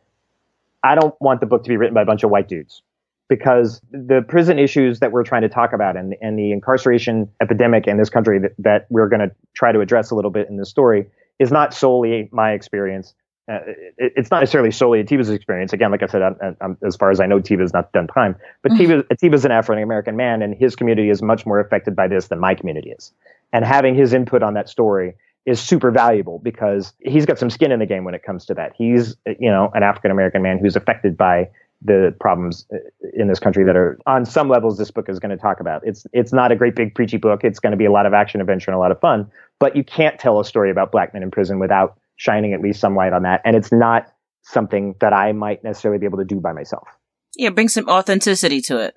[0.82, 2.82] I don't want the book to be written by a bunch of white dudes
[3.28, 7.86] because the prison issues that we're trying to talk about and, and the incarceration epidemic
[7.86, 10.56] in this country that, that we're going to try to address a little bit in
[10.56, 11.06] this story
[11.38, 13.14] is not solely my experience.
[13.48, 13.60] Uh,
[13.96, 15.72] it, it's not necessarily solely Atiba's experience.
[15.72, 18.34] Again, like I said, I'm, I'm, as far as I know, Atiba's not done time,
[18.62, 22.08] but Atiba, Atiba's an African American man, and his community is much more affected by
[22.08, 23.12] this than my community is.
[23.52, 25.14] And having his input on that story
[25.48, 28.54] is super valuable because he's got some skin in the game when it comes to
[28.54, 28.72] that.
[28.76, 31.48] He's, you know, an African American man who's affected by
[31.80, 32.78] the problems uh,
[33.14, 35.80] in this country that are on some levels this book is going to talk about.
[35.84, 37.44] It's it's not a great big preachy book.
[37.44, 39.76] It's going to be a lot of action adventure and a lot of fun, but
[39.76, 42.94] you can't tell a story about black men in prison without shining at least some
[42.96, 43.40] light on that.
[43.44, 46.88] And it's not something that I might necessarily be able to do by myself.
[47.36, 48.96] Yeah, bring some authenticity to it.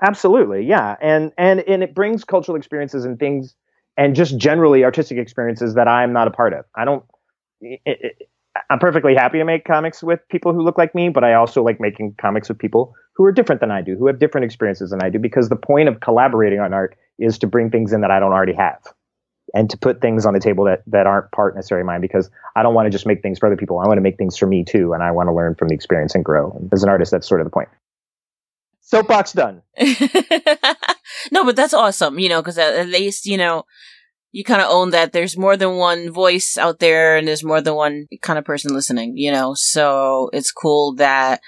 [0.00, 3.56] Absolutely, yeah, and and and it brings cultural experiences and things,
[3.98, 6.64] and just generally artistic experiences that I'm not a part of.
[6.74, 7.04] I don't.
[7.60, 8.30] It, it,
[8.70, 11.62] I'm perfectly happy to make comics with people who look like me, but I also
[11.62, 14.90] like making comics with people who are different than I do, who have different experiences
[14.90, 18.00] than I do, because the point of collaborating on art is to bring things in
[18.00, 18.80] that I don't already have,
[19.54, 22.00] and to put things on the table that that aren't part necessarily mine.
[22.00, 23.80] Because I don't want to just make things for other people.
[23.80, 25.74] I want to make things for me too, and I want to learn from the
[25.74, 26.52] experience and grow.
[26.52, 27.68] And as an artist, that's sort of the point.
[28.88, 29.60] Soapbox done.
[31.30, 33.64] no, but that's awesome, you know, because at, at least, you know,
[34.32, 37.60] you kind of own that there's more than one voice out there and there's more
[37.60, 41.42] than one kind of person listening, you know, so it's cool that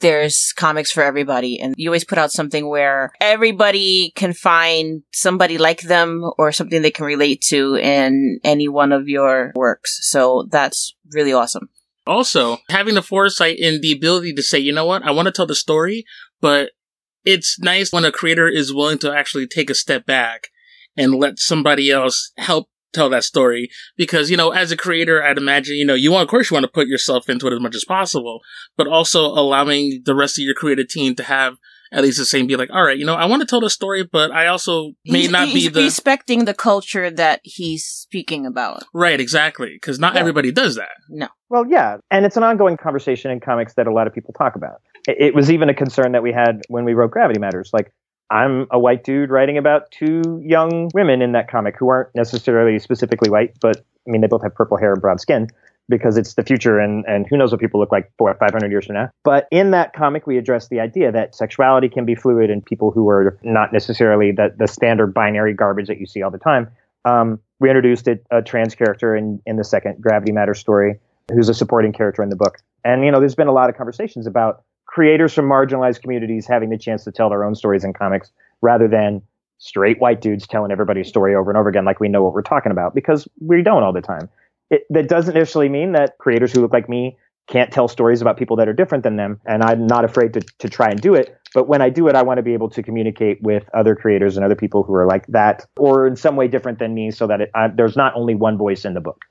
[0.00, 5.58] there's comics for everybody and you always put out something where everybody can find somebody
[5.58, 9.98] like them or something they can relate to in any one of your works.
[10.08, 11.68] So that's really awesome.
[12.06, 15.32] Also, having the foresight and the ability to say, you know what, I want to
[15.32, 16.04] tell the story,
[16.44, 16.72] but
[17.24, 20.48] it's nice when a creator is willing to actually take a step back
[20.94, 23.70] and let somebody else help tell that story.
[23.96, 26.54] Because, you know, as a creator, I'd imagine, you know, you want, of course, you
[26.54, 28.40] want to put yourself into it as much as possible,
[28.76, 31.54] but also allowing the rest of your creative team to have
[31.92, 33.70] at least the same be like, all right, you know, I want to tell the
[33.70, 38.44] story, but I also may He's- not be the respecting the culture that he's speaking
[38.46, 38.82] about.
[38.92, 40.20] right, exactly, because not Yeah.
[40.20, 40.94] everybody does that.
[41.08, 41.28] No.
[41.48, 44.56] Well, yeah, and it's an ongoing conversation in comics that a lot of people talk
[44.56, 44.80] about.
[45.06, 47.70] It, was even a concern that we had when we wrote Gravity Matters.
[47.72, 47.92] Like,
[48.30, 52.78] I'm a white dude writing about two young women in that comic who aren't necessarily
[52.78, 55.48] specifically white, but I mean, they both have purple hair and brown skin
[55.88, 58.70] because it's the future and, and who knows what people look like four or 500
[58.70, 59.10] years from now.
[59.22, 62.90] But in that comic, we address the idea that sexuality can be fluid and people
[62.90, 66.70] who are not necessarily the, the standard binary garbage that you see all the time.
[67.04, 70.98] Um, we introduced it, a trans character in, in the second Gravity Matters story
[71.32, 72.58] who's a supporting character in the book.
[72.84, 74.62] And, you know, there's been a lot of conversations about
[74.94, 78.30] creators from marginalized communities having the chance to tell their own stories in comics
[78.62, 79.20] rather than
[79.58, 82.42] straight white dudes telling everybody's story over and over again like we know what we're
[82.42, 84.28] talking about because we don't all the time.
[84.70, 88.38] It, that doesn't necessarily mean that creators who look like me can't tell stories about
[88.38, 89.40] people that are different than them.
[89.46, 91.36] And I'm not afraid to, to try and do it.
[91.54, 94.36] But when I do it, I want to be able to communicate with other creators
[94.36, 97.26] and other people who are like that or in some way different than me so
[97.26, 99.24] that it, I, there's not only one voice in the book.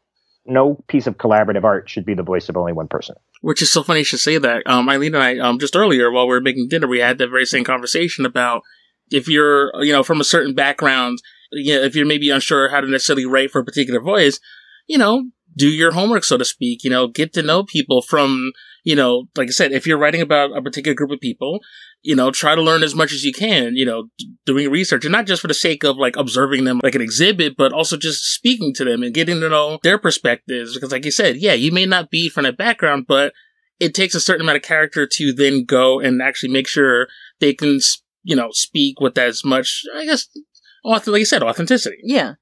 [0.46, 3.16] No piece of collaborative art should be the voice of only one person.
[3.42, 4.64] Which is so funny you should say that.
[4.66, 7.30] Um, Eileen and I, um, just earlier while we were making dinner, we had that
[7.30, 8.64] very same conversation about
[9.10, 11.20] if you're, you know, from a certain background,
[11.52, 14.40] you know, if you're maybe unsure how to necessarily write for a particular voice,
[14.88, 18.52] you know, do your homework, so to speak, you know, get to know people from,
[18.84, 21.60] you know, like I said, if you're writing about a particular group of people,
[22.04, 24.10] you know, try to learn as much as you can, you know,
[24.46, 27.56] doing research and not just for the sake of like observing them like an exhibit,
[27.58, 30.74] but also just speaking to them and getting to know their perspectives.
[30.74, 33.34] Because like you said, yeah, you may not be from that background, but
[33.80, 37.08] it takes a certain amount of character to then go and actually make sure
[37.40, 37.80] they can,
[38.24, 40.28] you know, speak with as much, I guess,
[40.84, 41.98] like you said, authenticity.
[42.04, 42.34] Yeah.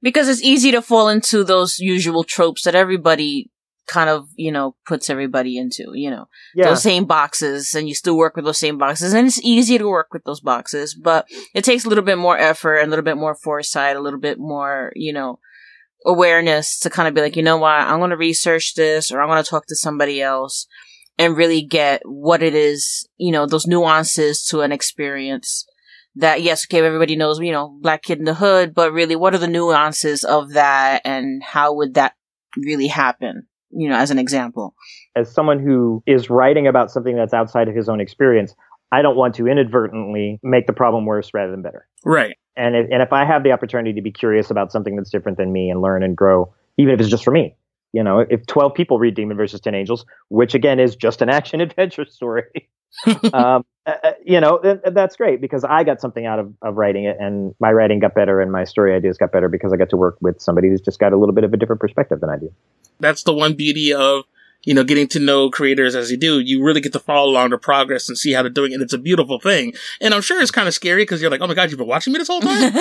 [0.00, 3.50] Because it's easy to fall into those usual tropes that everybody
[3.88, 6.68] kind of, you know, puts everybody into, you know, Yeah.
[6.68, 9.88] those same boxes and you still work with those same boxes and it's easy to
[9.88, 13.04] work with those boxes, but it takes a little bit more effort, and a little
[13.04, 15.38] bit more foresight, a little bit more, you know,
[16.06, 19.20] awareness to kind of be like, you know what, I'm going to research this or
[19.20, 20.66] I'm going to talk to somebody else
[21.18, 25.66] and really get what it is, you know, those nuances to an experience
[26.14, 29.34] that yes, okay, everybody knows, you know, black kid in the hood, but really what
[29.34, 32.14] are the nuances of that and how would that
[32.56, 33.46] really happen?
[33.70, 34.74] You know, as an example.
[35.14, 38.54] as someone who is writing about something that's outside of his own experience,
[38.92, 41.86] I don't want to inadvertently make the problem worse rather than better.
[42.04, 42.36] Right.
[42.56, 45.38] And if, and if I have the opportunity to be curious about something that's different
[45.38, 47.54] than me and learn and grow, even if it's just for me,
[47.92, 51.28] you know, if 12 people read Demon versus 10 Angels, which again is just an
[51.28, 52.68] action adventure story,
[53.32, 56.76] um, uh, uh, you know, th- that's great because I got something out of, of
[56.76, 59.76] writing it and my writing got better and my story ideas got better because I
[59.76, 62.20] got to work with somebody who's just got a little bit of a different perspective
[62.20, 62.52] than I do.
[63.00, 64.24] That's the one beauty of,
[64.64, 66.40] you know, getting to know creators as you do.
[66.40, 68.92] You really get to follow along their progress and see how they're doing And It's
[68.92, 69.72] a beautiful thing.
[70.00, 71.86] And I'm sure it's kind of scary because you're like, oh my God, you've been
[71.86, 72.72] watching me this whole time?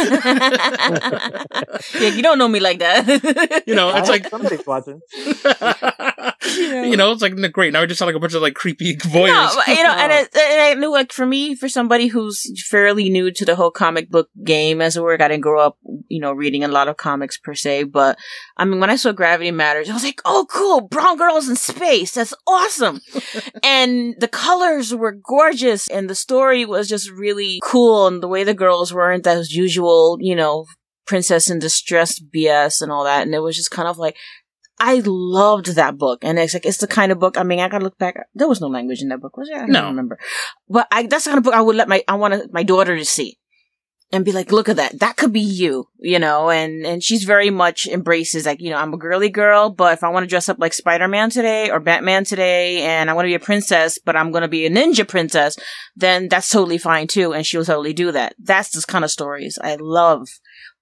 [1.99, 3.63] yeah, you don't know me like that.
[3.67, 5.01] you know, it's I like, hope somebody's watching.
[6.57, 7.73] you know, it's like great.
[7.73, 9.55] Now we just sound like a bunch of like creepy voyeurs.
[9.55, 10.15] No, you know, and, oh.
[10.15, 13.71] it, and I knew like for me, for somebody who's fairly new to the whole
[13.71, 16.87] comic book game, as it were, I didn't grow up, you know, reading a lot
[16.87, 17.83] of comics per se.
[17.83, 18.17] But
[18.55, 20.81] I mean, when I saw Gravity Matters, I was like, "Oh, cool!
[20.81, 22.13] Brown girls in space.
[22.13, 23.01] That's awesome!"
[23.63, 28.43] and the colors were gorgeous, and the story was just really cool, and the way
[28.43, 30.65] the girls weren't those usual, you know,
[31.05, 34.15] princess in distress BS and all that, and it was just kind of like.
[34.79, 37.37] I loved that book, and it's like it's the kind of book.
[37.37, 38.15] I mean, I gotta look back.
[38.35, 39.57] There was no language in that book, was there?
[39.57, 39.85] I don't No.
[39.87, 40.19] remember.
[40.69, 42.95] But I, that's the kind of book I would let my I want my daughter
[42.95, 43.39] to see,
[44.11, 44.99] and be like, look at that.
[44.99, 46.51] That could be you, you know.
[46.51, 50.03] And and she's very much embraces like you know I'm a girly girl, but if
[50.03, 53.25] I want to dress up like Spider Man today or Batman today, and I want
[53.25, 55.57] to be a princess, but I'm gonna be a ninja princess,
[55.95, 58.35] then that's totally fine too, and she'll totally do that.
[58.37, 60.27] That's this kind of stories I love.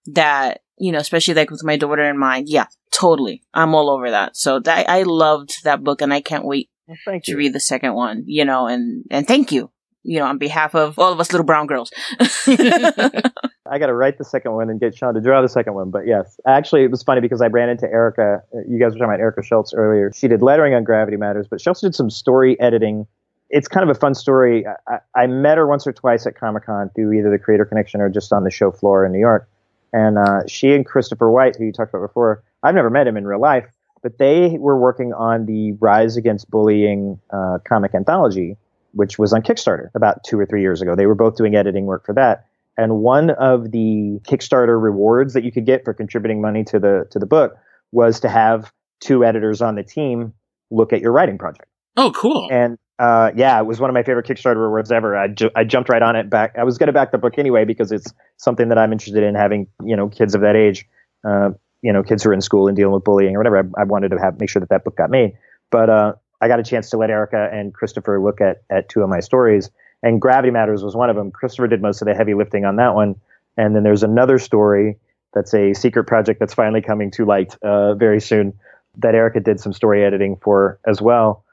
[0.07, 2.47] That you know, especially like with my daughter in mind.
[2.49, 3.43] Yeah, totally.
[3.53, 4.35] I'm all over that.
[4.37, 7.37] So that I loved that book, and I can't wait Well, to you.
[7.37, 8.23] read the second one.
[8.27, 9.71] You know, and and thank you.
[10.07, 11.91] You know, on behalf of all of us little brown girls.
[12.47, 15.89] I got to write the second one and get Sean to draw the second one.
[15.89, 18.43] But yes, actually, it was funny because I ran into Erica.
[18.53, 20.11] uh, You guys were talking about Erica Schultz earlier.
[20.13, 23.07] She did lettering on Gravity Matters, but she also did some story editing.
[23.49, 24.65] It's kind of a fun story.
[24.67, 27.65] I, I I met her once or twice at Comic Con through either the Creator
[27.65, 29.49] Connection or just on the show floor in New York.
[29.95, 33.15] And uh, she and Christopher White, who you talked about before, I've never met him
[33.15, 33.65] in real life,
[34.03, 38.57] but they were working on the Rise Against Bullying uh, comic anthology,
[38.91, 40.97] which was on Kickstarter about two or three years ago.
[40.97, 42.45] They were both doing editing work for that.
[42.77, 47.07] And one of the Kickstarter rewards that you could get for contributing money to the
[47.11, 47.55] to the book
[47.93, 50.33] was to have two editors on the team
[50.71, 51.69] look at your writing project.
[51.95, 52.49] oh, cool.
[52.51, 55.17] And uh, yeah, it was one of my favorite Kickstarter rewards ever.
[55.17, 56.29] I, ju- I jumped right on it.
[56.29, 59.23] Back, I was going to back the book anyway because it's something that I'm interested
[59.23, 59.35] in.
[59.35, 60.87] Having you know kids of that age,
[61.23, 63.59] uh, you know kids who are in school and dealing with bullying or whatever.
[63.59, 65.33] I, I wanted to have make sure that that book got made.
[65.71, 69.01] But uh, I got a chance to let Erica and Christopher look at at two
[69.01, 69.69] of my stories,
[70.01, 71.31] and Gravity Matters was one of them.
[71.31, 73.15] Christopher did most of the heavy lifting on that one,
[73.57, 74.97] and then there's another story
[75.33, 78.53] that's a secret project that's finally coming to light uh, very soon
[78.97, 81.44] that Erica did some story editing for as well.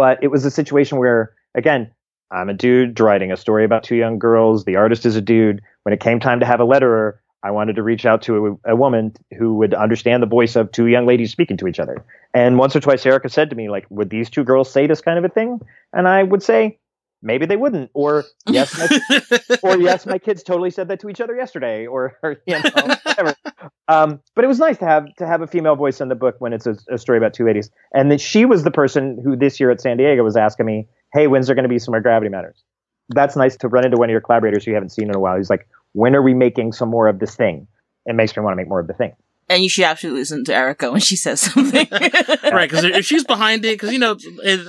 [0.00, 1.90] But it was a situation where, again,
[2.30, 4.64] I'm a dude writing a story about two young girls.
[4.64, 5.60] The artist is a dude.
[5.82, 8.70] When it came time to have a letterer, I wanted to reach out to a,
[8.72, 12.02] a woman who would understand the voice of two young ladies speaking to each other.
[12.32, 15.02] And once or twice, Erica said to me, like, would these two girls say this
[15.02, 15.60] kind of a thing?
[15.92, 16.78] And I would say,
[17.20, 17.90] maybe they wouldn't.
[17.92, 22.16] Or, yes, my or yes, my kids totally said that to each other yesterday, or,
[22.22, 22.70] or you know,
[23.04, 23.34] whatever.
[23.90, 26.36] Um, but it was nice to have to have a female voice in the book
[26.38, 27.70] when it's a, a story about two ladies.
[27.92, 30.86] And that she was the person who this year at San Diego was asking me,
[31.12, 32.62] "Hey, when's there going to be some more Gravity Matters?"
[33.08, 35.18] That's nice to run into one of your collaborators who you haven't seen in a
[35.18, 35.36] while.
[35.36, 37.66] He's like, "When are we making some more of this thing?"
[38.06, 39.12] It makes me want to make more of the thing.
[39.50, 41.88] And you should absolutely listen to Erica when she says something.
[41.92, 44.16] right, because if she's behind it, because you know,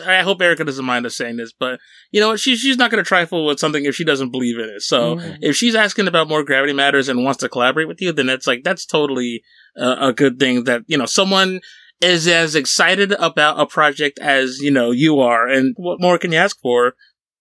[0.07, 1.79] I hope Erica doesn't mind us saying this, but
[2.11, 4.65] you know, she's she's not going to trifle with something if she doesn't believe in
[4.65, 4.81] it.
[4.81, 5.35] So mm-hmm.
[5.41, 8.47] if she's asking about more gravity matters and wants to collaborate with you, then it's
[8.47, 9.43] like that's totally
[9.77, 10.63] a, a good thing.
[10.63, 11.61] That you know, someone
[12.01, 16.31] is as excited about a project as you know you are, and what more can
[16.31, 16.95] you ask for?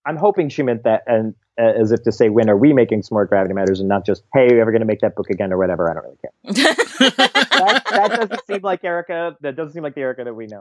[0.04, 3.02] I'm hoping she meant that, and uh, as if to say, when are we making
[3.02, 5.30] smart Gravity Matters, and not just, hey, are you ever going to make that book
[5.30, 5.90] again or whatever?
[5.90, 6.30] I don't really care.
[7.16, 9.36] that, that, doesn't seem like Erica.
[9.40, 10.60] That doesn't seem like the Erica that we know.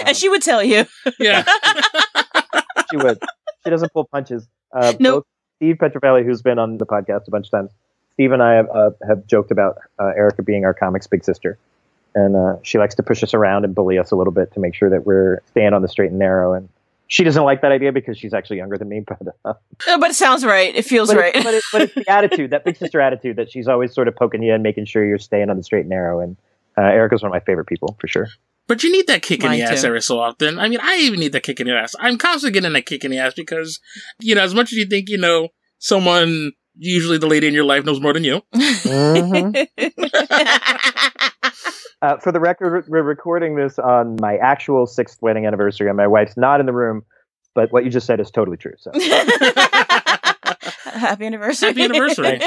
[0.00, 0.84] Um, and she would tell you.
[1.18, 1.44] Yeah,
[2.90, 3.18] she would.
[3.64, 4.46] She doesn't pull punches.
[4.72, 5.26] Uh, nope.
[5.56, 7.70] Steve Petrovelli, who's been on the podcast a bunch of times,
[8.14, 11.58] Steve and I have, uh, have joked about uh, Erica being our comics big sister
[12.14, 14.60] and uh, she likes to push us around and bully us a little bit to
[14.60, 16.52] make sure that we're staying on the straight and narrow.
[16.52, 16.68] And
[17.06, 19.04] she doesn't like that idea because she's actually younger than me.
[19.06, 19.54] But uh,
[19.98, 20.74] but it sounds right.
[20.74, 21.34] It feels but right.
[21.34, 24.08] It, but, it, but it's the attitude, that big sister attitude, that she's always sort
[24.08, 26.20] of poking you and making sure you're staying on the straight and narrow.
[26.20, 26.36] And
[26.78, 28.28] uh, Erica's one of my favorite people for sure.
[28.68, 30.58] But you need that kick Mine in the ass every so often.
[30.58, 31.94] I mean, I even need that kick in the ass.
[31.98, 33.80] I'm constantly getting that kick in the ass because,
[34.20, 37.64] you know, as much as you think you know someone, usually the lady in your
[37.64, 38.40] life knows more than you.
[38.54, 39.64] Mm-hmm.
[42.02, 46.08] Uh, for the record, we're recording this on my actual sixth wedding anniversary, and my
[46.08, 47.04] wife's not in the room.
[47.54, 48.72] But what you just said is totally true.
[48.78, 48.90] So.
[50.84, 51.68] Happy anniversary!
[51.68, 52.40] Happy anniversary!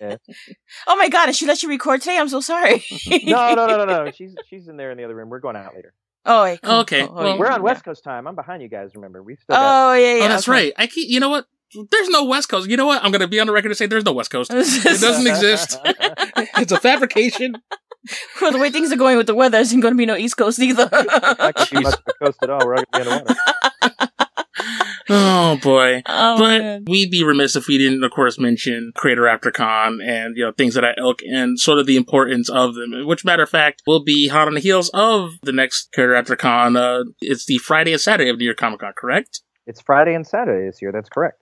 [0.00, 0.16] yeah.
[0.88, 1.28] Oh my god!
[1.28, 2.18] And she let you record today?
[2.18, 2.82] I'm so sorry.
[3.06, 4.10] no, no, no, no, no.
[4.14, 5.28] She's she's in there in the other room.
[5.28, 5.94] We're going out later.
[6.24, 7.06] Oh, wait, cool, okay.
[7.06, 7.14] Cool.
[7.14, 8.26] Well, we're on West Coast time.
[8.26, 8.90] I'm behind you guys.
[8.94, 9.54] Remember, we still.
[9.54, 9.90] Got...
[9.90, 10.24] Oh yeah, yeah.
[10.24, 10.52] Oh, that's okay.
[10.52, 10.72] right.
[10.76, 11.08] I keep.
[11.08, 11.46] You know what?
[11.74, 12.68] There's no West Coast.
[12.68, 13.02] You know what?
[13.04, 14.50] I'm going to be on the record to say there's no West Coast.
[14.52, 15.78] it doesn't exist.
[15.84, 17.56] it's a fabrication.
[18.40, 20.36] well, the way things are going with the weather, there's going to be no East
[20.36, 20.88] Coast either.
[20.90, 22.66] Not much of the coast at all.
[22.66, 23.40] We're all going to be underwater.
[25.12, 26.02] Oh boy.
[26.06, 26.84] Oh, but man.
[26.86, 30.52] we'd be remiss if we didn't, of course, mention Creator After Con and, you know,
[30.52, 32.92] things that I ilk and sort of the importance of them.
[33.06, 36.36] Which, matter of fact, will be hot on the heels of the next Creator After
[36.36, 36.76] Con.
[36.76, 39.40] Uh, it's the Friday and Saturday of New York Comic Con, correct?
[39.66, 40.92] It's Friday and Saturday this year.
[40.92, 41.39] That's correct.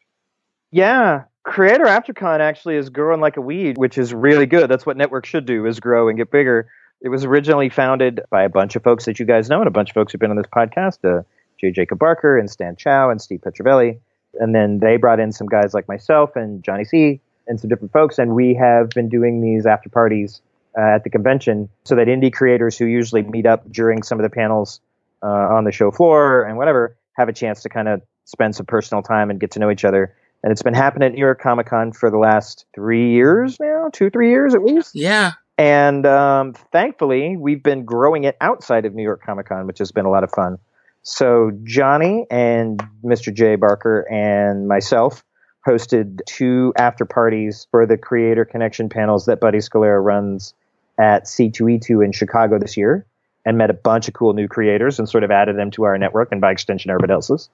[0.70, 1.24] Yeah.
[1.44, 4.70] Creator AfterCon actually is growing like a weed, which is really good.
[4.70, 6.68] That's what network should do is grow and get bigger.
[7.00, 9.70] It was originally founded by a bunch of folks that you guys know and a
[9.70, 11.22] bunch of folks who've been on this podcast, uh,
[11.59, 11.70] J.
[11.70, 13.98] Jacob Barker and Stan Chow and Steve Petrovelli.
[14.35, 17.92] And then they brought in some guys like myself and Johnny C and some different
[17.92, 18.18] folks.
[18.18, 20.42] And we have been doing these after parties
[20.76, 24.22] uh, at the convention so that indie creators who usually meet up during some of
[24.22, 24.81] the panels
[25.22, 28.66] uh, on the show floor and whatever have a chance to kind of spend some
[28.66, 31.40] personal time and get to know each other and it's been happening at New York
[31.40, 34.94] Comic Con for the last three years now, two, three years at least.
[34.94, 35.33] Yeah.
[35.57, 39.90] And um, thankfully, we've been growing it outside of New York Comic Con, which has
[39.90, 40.59] been a lot of fun.
[41.03, 43.35] So Johnny and Mr.
[43.35, 45.24] Jay Barker and myself
[45.66, 50.55] hosted two after parties for the Creator Connection panels that Buddy Scalera runs
[50.98, 53.07] at C2E2 in Chicago this year,
[53.44, 55.96] and met a bunch of cool new creators and sort of added them to our
[55.96, 57.48] network and by extension everybody else's.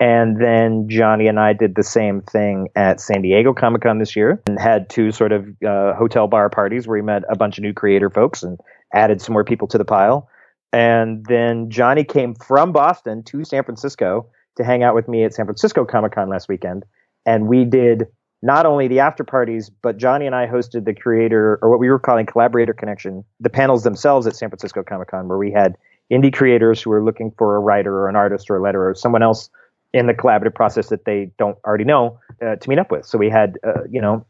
[0.00, 4.14] And then Johnny and I did the same thing at San Diego Comic Con this
[4.14, 7.58] year and had two sort of uh, hotel bar parties where we met a bunch
[7.58, 8.60] of new creator folks and
[8.94, 10.28] added some more people to the pile.
[10.72, 15.34] And then Johnny came from Boston to San Francisco to hang out with me at
[15.34, 16.84] San Francisco Comic Con last weekend.
[17.26, 18.06] And we did
[18.40, 21.88] not only the after parties, but Johnny and I hosted the creator, or what we
[21.88, 25.76] were calling collaborator connection, the panels themselves at San Francisco Comic Con, where we had
[26.12, 28.94] indie creators who were looking for a writer or an artist or a letterer or
[28.94, 29.50] someone else
[29.92, 33.06] in the collaborative process that they don't already know uh, to meet up with.
[33.06, 34.24] So we had, uh, you know,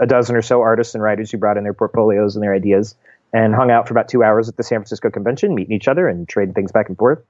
[0.00, 2.96] a dozen or so artists and writers who brought in their portfolios and their ideas
[3.32, 6.08] and hung out for about two hours at the San Francisco convention, meeting each other
[6.08, 7.20] and trading things back and forth.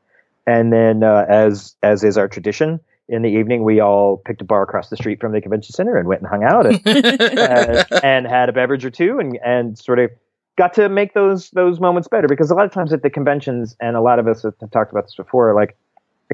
[0.46, 4.44] And then, uh, as as is our tradition, in the evening we all picked a
[4.44, 6.82] bar across the street from the convention center and went and hung out and,
[8.04, 10.10] and had a beverage or two and and sort of
[10.56, 13.76] got to make those those moments better because a lot of times at the conventions
[13.80, 15.76] and a lot of us have talked about this before, like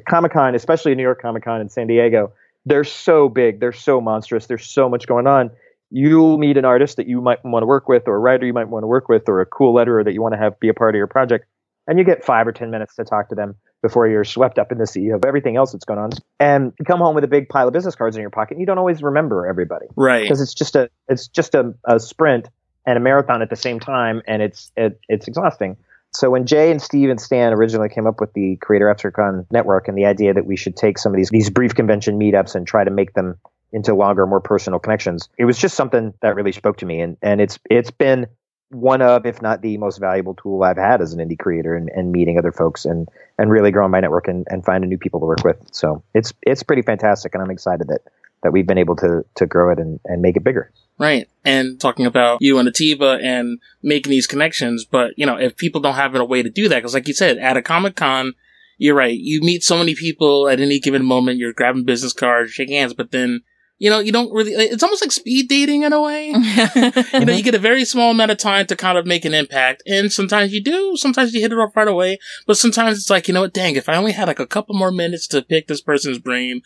[0.09, 2.33] Comic Con, especially New York Comic Con in San Diego,
[2.67, 5.51] they're so big, they're so monstrous, there's so much going on.
[5.91, 8.53] You'll meet an artist that you might want to work with, or a writer you
[8.53, 10.69] might want to work with, or a cool letterer that you want to have be
[10.69, 11.47] a part of your project,
[11.87, 14.71] and you get five or ten minutes to talk to them before you're swept up
[14.71, 17.29] in the sea of everything else that's going on, and you come home with a
[17.29, 18.53] big pile of business cards in your pocket.
[18.53, 20.23] And you don't always remember everybody, right?
[20.23, 22.49] Because it's just a it's just a, a sprint
[22.87, 25.77] and a marathon at the same time, and it's it, it's exhausting.
[26.13, 29.89] So when Jay and Steve and Stan originally came up with the Creator AfterCon network
[29.89, 32.67] and the idea that we should take some of these these brief convention meetups and
[32.67, 33.39] try to make them
[33.73, 37.01] into longer, more personal connections, it was just something that really spoke to me.
[37.01, 38.27] And and it's it's been
[38.71, 41.89] one of, if not the most valuable tool I've had as an indie creator and,
[41.91, 43.09] and meeting other folks and
[43.39, 45.59] and really growing my network and, and finding new people to work with.
[45.73, 48.03] So it's it's pretty fantastic and I'm excited that
[48.43, 50.73] that we've been able to to grow it and, and make it bigger.
[51.01, 51.31] Right.
[51.47, 54.85] And talking about you and Atiba and making these connections.
[54.85, 57.15] But, you know, if people don't have a way to do that, because like you
[57.15, 58.35] said, at a Comic Con,
[58.77, 59.19] you're right.
[59.19, 61.39] You meet so many people at any given moment.
[61.39, 63.41] You're grabbing business cards, shaking hands, but then,
[63.79, 66.29] you know, you don't really, it's almost like speed dating in a way.
[67.15, 69.33] you know, you get a very small amount of time to kind of make an
[69.33, 69.83] impact.
[69.87, 72.19] And sometimes you do, sometimes you hit it off right away.
[72.47, 74.75] But sometimes it's like, you know what, dang, if I only had like a couple
[74.75, 76.61] more minutes to pick this person's brain,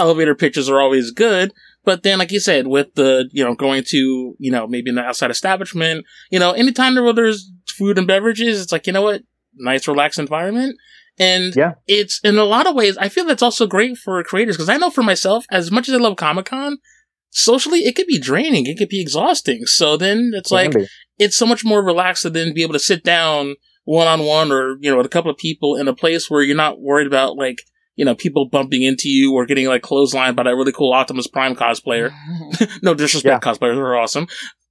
[0.00, 1.52] elevator pitches are always good.
[1.84, 4.98] But then, like you said, with the, you know, going to, you know, maybe an
[4.98, 9.22] outside establishment, you know, anytime there, there's food and beverages, it's like, you know what?
[9.54, 10.76] Nice, relaxed environment.
[11.18, 11.72] And Yeah.
[11.86, 14.76] it's in a lot of ways, I feel that's also great for creators because I
[14.76, 16.78] know for myself, as much as I love Comic Con,
[17.30, 18.66] socially, it could be draining.
[18.66, 19.64] It could be exhausting.
[19.66, 20.72] So then it's like,
[21.18, 24.52] it's so much more relaxed to then be able to sit down one on one
[24.52, 27.06] or, you know, with a couple of people in a place where you're not worried
[27.06, 27.62] about like,
[28.00, 31.26] you know, people bumping into you or getting like clotheslined by that really cool Optimus
[31.26, 32.10] Prime cosplayer.
[32.82, 34.26] no disrespect, cosplayers are awesome.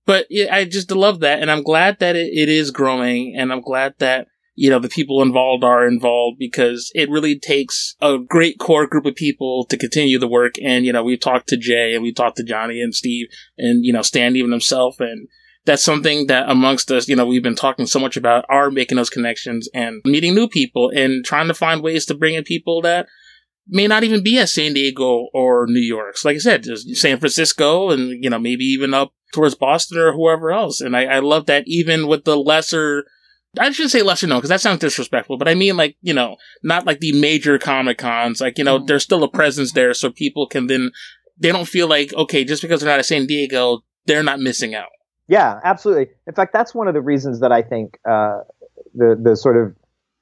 [0.07, 1.39] But yeah, I just love that.
[1.39, 3.35] And I'm glad that it, it is growing.
[3.37, 7.95] And I'm glad that, you know, the people involved are involved because it really takes
[8.01, 10.55] a great core group of people to continue the work.
[10.63, 13.27] And, you know, we've talked to Jay and we've talked to Johnny and Steve
[13.59, 14.99] and, you know, Stan even himself.
[14.99, 15.27] And
[15.69, 18.95] that's something that amongst us, you know, we've been talking so much about are making
[18.95, 22.81] those connections and meeting new people and trying to find ways to bring in people
[22.81, 23.05] that
[23.67, 26.17] may not even be at San Diego or New York.
[26.17, 29.99] So like I said, just San Francisco and, you know, maybe even up towards Boston
[29.99, 30.81] or whoever else.
[30.81, 33.03] And I, I love that even with the lesser,
[33.59, 36.37] I shouldn't say lesser known because that sounds disrespectful, but I mean like, you know,
[36.63, 38.87] not like the major Comic Cons, like, you know, Mhm.
[38.87, 40.89] there's still a presence there so people can then,
[41.37, 44.73] they don't feel like, okay, just because they're not at San Diego, they're not missing
[44.73, 44.89] out.
[45.29, 46.07] Yeah, absolutely.
[46.27, 48.41] In fact, that's one of the reasons that I think uh,
[48.95, 49.75] the the sort of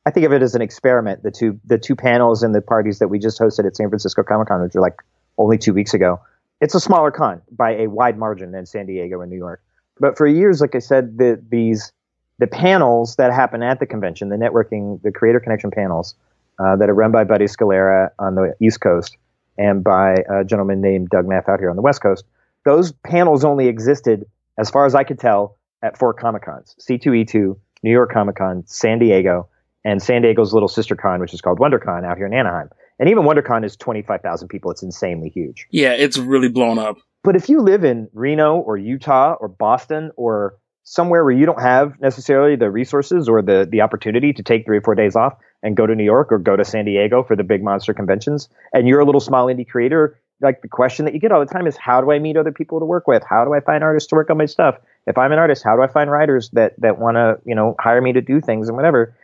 [0.05, 1.24] I think of it as an experiment.
[1.24, 4.22] The two the two panels and the parties that we just hosted at San Francisco
[4.22, 5.01] Comic Con, which were like
[5.38, 6.20] only two weeks ago.
[6.60, 9.62] It's a smaller con by a wide margin than San Diego and New York.
[9.99, 11.91] But for years, like I said, the, these
[12.39, 16.16] the panels that happen at the convention, the networking, the creator connection panels
[16.60, 19.18] uh, that are run by Buddy Scalera on the East Coast
[19.58, 22.26] and by a gentleman named Doug Neff out here on the West Coast.
[22.66, 24.26] Those panels only existed,
[24.58, 28.64] as far as I could tell, at four Comic Cons: C2E2, New York Comic Con,
[28.66, 29.49] San Diego,
[29.84, 32.70] and San Diego's little sister con, which is called WonderCon out here in Anaheim.
[32.99, 34.72] And even WonderCon is 25,000 people.
[34.72, 35.68] It's insanely huge.
[35.72, 36.97] Yeah, it's really blown up.
[37.24, 41.62] But if you live in Reno or Utah or Boston or somewhere where you don't
[41.62, 45.34] have necessarily the resources or the, the opportunity to take three or four days off
[45.62, 48.47] and go to New York or go to San Diego for the big monster conventions,
[48.72, 51.52] and you're a little small indie creator, like the question that you get all the
[51.52, 53.24] time is how do I meet other people to work with?
[53.28, 54.76] How do I find artists to work on my stuff?
[55.08, 57.76] If I'm an artist, how do I find writers that that want to, you know,
[57.80, 59.16] hire me to do things and whatever?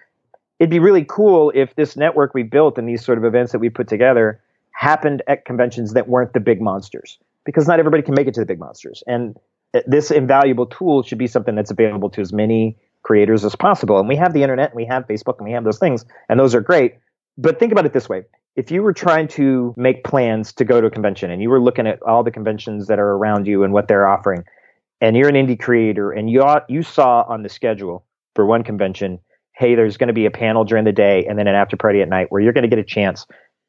[0.59, 3.59] It'd be really cool if this network we built and these sort of events that
[3.59, 4.39] we put together
[4.72, 8.39] happened at conventions that weren't the big monsters because not everybody can make it to
[8.39, 9.03] the big monsters.
[9.07, 9.38] And
[9.74, 13.99] uh, this invaluable tool should be something that's available to as many creators as possible.
[13.99, 16.39] And we have the internet and we have Facebook and we have those things, and
[16.39, 16.95] those are great.
[17.38, 18.24] But think about it this way.
[18.55, 21.59] If you were trying to make plans to go to a convention and you were
[21.59, 24.43] looking at all the conventions that are around you and what they're offering,
[25.01, 29.19] and you're an indie creator and you, you saw on the schedule for one convention,
[29.55, 32.01] hey, there's going to be a panel during the day and then an after party
[32.01, 33.25] at night where you're going to get a chance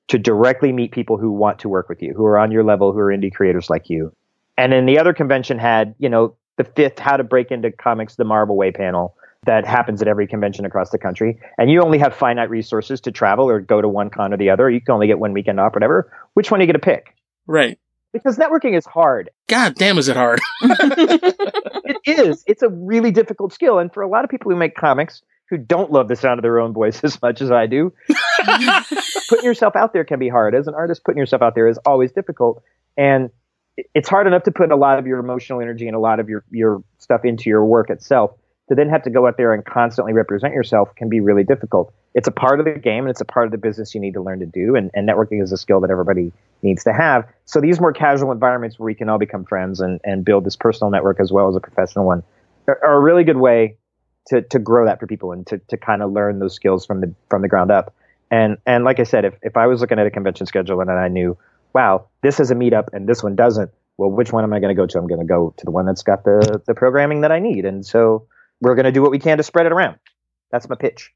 [0.09, 2.93] to directly meet people who want to work with you, who are on your level,
[2.93, 4.14] who are indie creators like you.
[4.59, 8.16] And then the other convention had, you know, the fifth How to Break Into Comics
[8.16, 9.16] the Marvel Way panel
[9.47, 11.39] that happens at every convention across the country.
[11.59, 14.51] And you only have finite resources to travel or go to one con or the
[14.51, 14.65] other.
[14.65, 16.13] Or you can only get one weekend off, whatever.
[16.35, 17.15] Which one are you going to pick?
[17.47, 17.79] Right.
[18.13, 19.31] Because networking is hard.
[19.49, 20.41] God damn, is it hard?
[20.63, 22.45] it is.
[22.47, 23.79] It's a really difficult skill.
[23.79, 26.43] And for a lot of people who make comics who don't love the sound of
[26.43, 27.93] their own voice as much as I do,
[29.29, 30.55] putting yourself out there can be hard.
[30.55, 32.63] As an artist, putting yourself out there is always difficult.
[32.97, 33.31] And
[33.95, 36.29] it's hard enough to put a lot of your emotional energy and a lot of
[36.29, 38.33] your, your stuff into your work itself.
[38.71, 41.93] To then have to go out there and constantly represent yourself can be really difficult.
[42.15, 44.15] It's a part of the game and it's a part of the business you need
[44.15, 44.75] to learn to do.
[44.75, 47.29] And, and networking is a skill that everybody needs to have.
[47.45, 50.57] So these more casual environments where we can all become friends and, and build this
[50.57, 52.23] personal network as well as a professional one
[52.67, 53.77] are, a really good way
[54.29, 57.01] to, to grow that for people and to, to kind of learn those skills from
[57.01, 57.95] the from the ground up.
[58.31, 60.91] And and like I said, if, if I was looking at a convention schedule and
[60.91, 61.37] I knew,
[61.75, 64.75] wow, this is a meetup and this one doesn't, well, which one am I going
[64.75, 64.99] to go to?
[64.99, 67.67] I'm going to go to the one that's got the the programming that I need.
[67.67, 68.27] And so
[68.61, 69.99] we're going to do what we can to spread it around.
[70.51, 71.13] That's my pitch.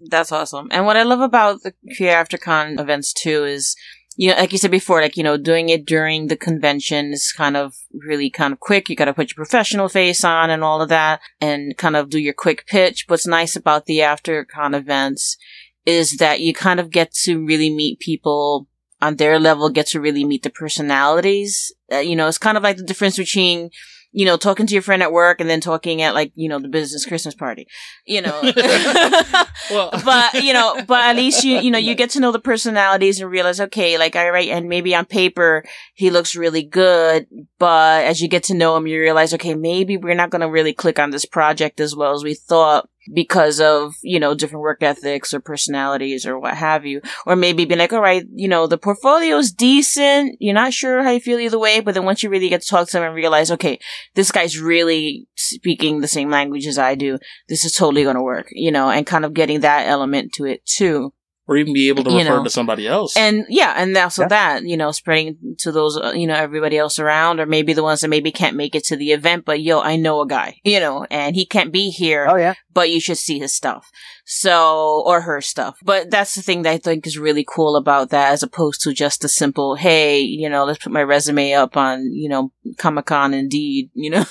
[0.00, 0.68] That's awesome.
[0.70, 3.76] And what I love about the Creator AfterCon events too is,
[4.16, 7.32] you know, like you said before, like, you know, doing it during the convention is
[7.32, 8.88] kind of really kind of quick.
[8.88, 12.10] You got to put your professional face on and all of that and kind of
[12.10, 13.04] do your quick pitch.
[13.08, 15.36] What's nice about the After Con events
[15.84, 18.68] is that you kind of get to really meet people
[19.04, 21.72] on their level get to really meet the personalities.
[21.92, 23.70] Uh, you know, it's kind of like the difference between
[24.16, 26.60] you know, talking to your friend at work and then talking at like, you know,
[26.60, 27.66] the business Christmas party,
[28.06, 28.40] you know.
[29.70, 32.38] well, but, you know, but at least you, you know, you get to know the
[32.38, 37.26] personalities and realize, okay, like, all right, and maybe on paper, he looks really good.
[37.58, 40.50] But as you get to know him, you realize, okay, maybe we're not going to
[40.50, 44.62] really click on this project as well as we thought because of, you know, different
[44.62, 47.00] work ethics or personalities or what have you.
[47.26, 50.36] Or maybe be like, all right, you know, the portfolio is decent.
[50.40, 51.80] You're not sure how you feel either way.
[51.80, 53.78] But then once you really get to talk to them and realize, okay,
[54.14, 57.18] this guy's really speaking the same language as I do.
[57.48, 60.44] This is totally going to work, you know, and kind of getting that element to
[60.44, 61.12] it too
[61.46, 62.44] or even be able to refer know.
[62.44, 63.16] to somebody else.
[63.16, 64.28] And yeah, and also yeah.
[64.28, 67.82] that, you know, spreading to those, uh, you know, everybody else around, or maybe the
[67.82, 70.60] ones that maybe can't make it to the event, but yo, I know a guy,
[70.64, 72.26] you know, and he can't be here.
[72.28, 72.54] Oh yeah.
[72.72, 73.90] But you should see his stuff.
[74.26, 75.78] So, or her stuff.
[75.82, 78.94] But that's the thing that I think is really cool about that as opposed to
[78.94, 83.06] just a simple, hey, you know, let's put my resume up on, you know, Comic
[83.06, 84.24] Con Indeed, you know,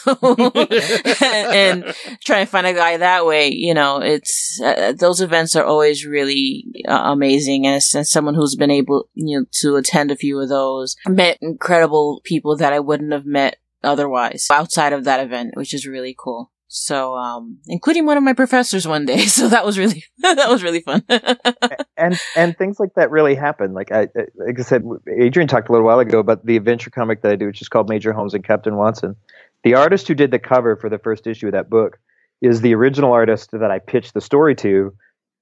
[1.22, 3.50] and, and, try and find a guy that way.
[3.50, 7.68] You know, it's, uh, those events are always really uh, amazing.
[7.68, 10.96] And as, as someone who's been able, you know, to attend a few of those,
[11.08, 15.86] met incredible people that I wouldn't have met otherwise outside of that event, which is
[15.86, 16.52] really cool.
[16.76, 19.28] So, um, including one of my professors one day.
[19.34, 21.04] So that was really, that was really fun.
[21.98, 23.74] and, and things like that really happen.
[23.74, 24.84] Like I, like I said,
[25.20, 27.70] Adrian talked a little while ago about the adventure comic that I do, which is
[27.70, 29.16] called Major Holmes and Captain Watson.
[29.64, 32.00] The artist who did the cover for the first issue of that book
[32.42, 34.96] is the original artist that I pitched the story to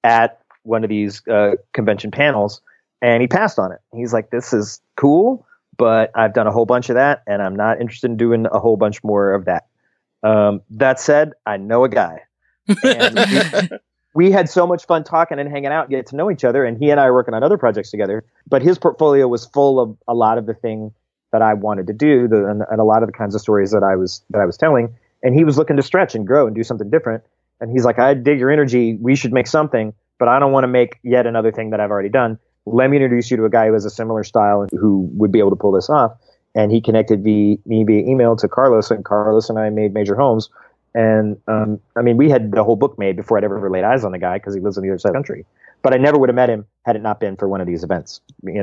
[0.04, 2.60] at one of these uh, convention panels,
[3.00, 3.78] and he passed on it.
[3.94, 5.46] He's like, "This is cool,
[5.78, 8.58] but I've done a whole bunch of that, and I'm not interested in doing a
[8.58, 9.66] whole bunch more of that."
[10.22, 12.20] Um, that said, I know a guy.
[12.84, 13.78] And we,
[14.26, 16.78] we, had so much fun talking and hanging out, get to know each other, and
[16.78, 18.24] he and I are working on other projects together.
[18.48, 20.92] But his portfolio was full of a lot of the thing
[21.32, 23.72] that I wanted to do, the, and, and a lot of the kinds of stories
[23.72, 24.94] that I was that I was telling.
[25.22, 27.24] And he was looking to stretch and grow and do something different.
[27.60, 28.96] And he's like, I dig your energy.
[29.00, 31.90] We should make something, but I don't want to make yet another thing that I've
[31.90, 32.38] already done.
[32.66, 35.32] Let me introduce you to a guy who has a similar style and who would
[35.32, 36.12] be able to pull this off
[36.54, 40.48] and he connected me via email to Carlos, and Carlos and I made Major Holmes.
[40.94, 44.04] And um, I mean, we had the whole book made before I'd ever laid eyes
[44.04, 45.46] on the guy because he lives on the other side of the country.
[45.82, 47.82] But I never would have met him had it not been for one of these
[47.82, 48.20] events,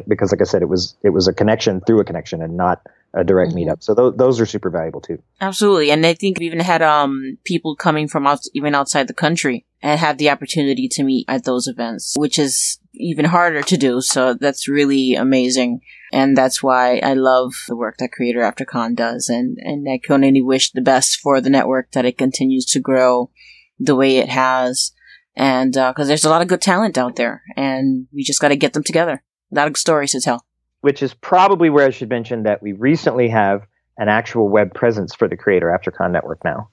[0.08, 2.82] because, like I said, it was it was a connection through a connection and not
[3.14, 3.70] a direct mm-hmm.
[3.70, 3.84] meetup.
[3.84, 5.22] So th- those are super valuable too.
[5.42, 9.14] Absolutely, and I think we even had um people coming from out- even outside the
[9.14, 13.78] country and have the opportunity to meet at those events, which is even harder to
[13.78, 14.02] do.
[14.02, 15.82] So that's really amazing.
[16.12, 19.30] And that's why I love the work that Creator After Con does.
[19.30, 22.80] And, and I can only wish the best for the network that it continues to
[22.80, 23.32] grow
[23.80, 24.92] the way it has.
[25.36, 28.50] And, uh, cause there's a lot of good talent out there and we just got
[28.50, 29.24] to get them together.
[29.52, 30.46] A lot of stories to tell.
[30.82, 33.66] Which is probably where I should mention that we recently have
[33.98, 36.70] an actual web presence for the Creator After Con network now.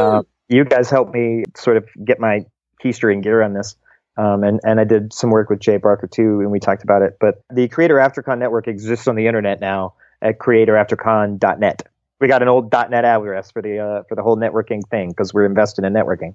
[0.00, 2.44] Uh, you guys helped me sort of get my
[2.82, 3.76] keister in gear on this.
[4.16, 7.02] Um, and, and I did some work with Jay Barker too, and we talked about
[7.02, 7.16] it.
[7.20, 11.82] But the Creator Aftercon network exists on the internet now at creatoraftercon.net.
[12.20, 15.34] We got an old .net address for the uh, for the whole networking thing because
[15.34, 16.34] we're invested in networking,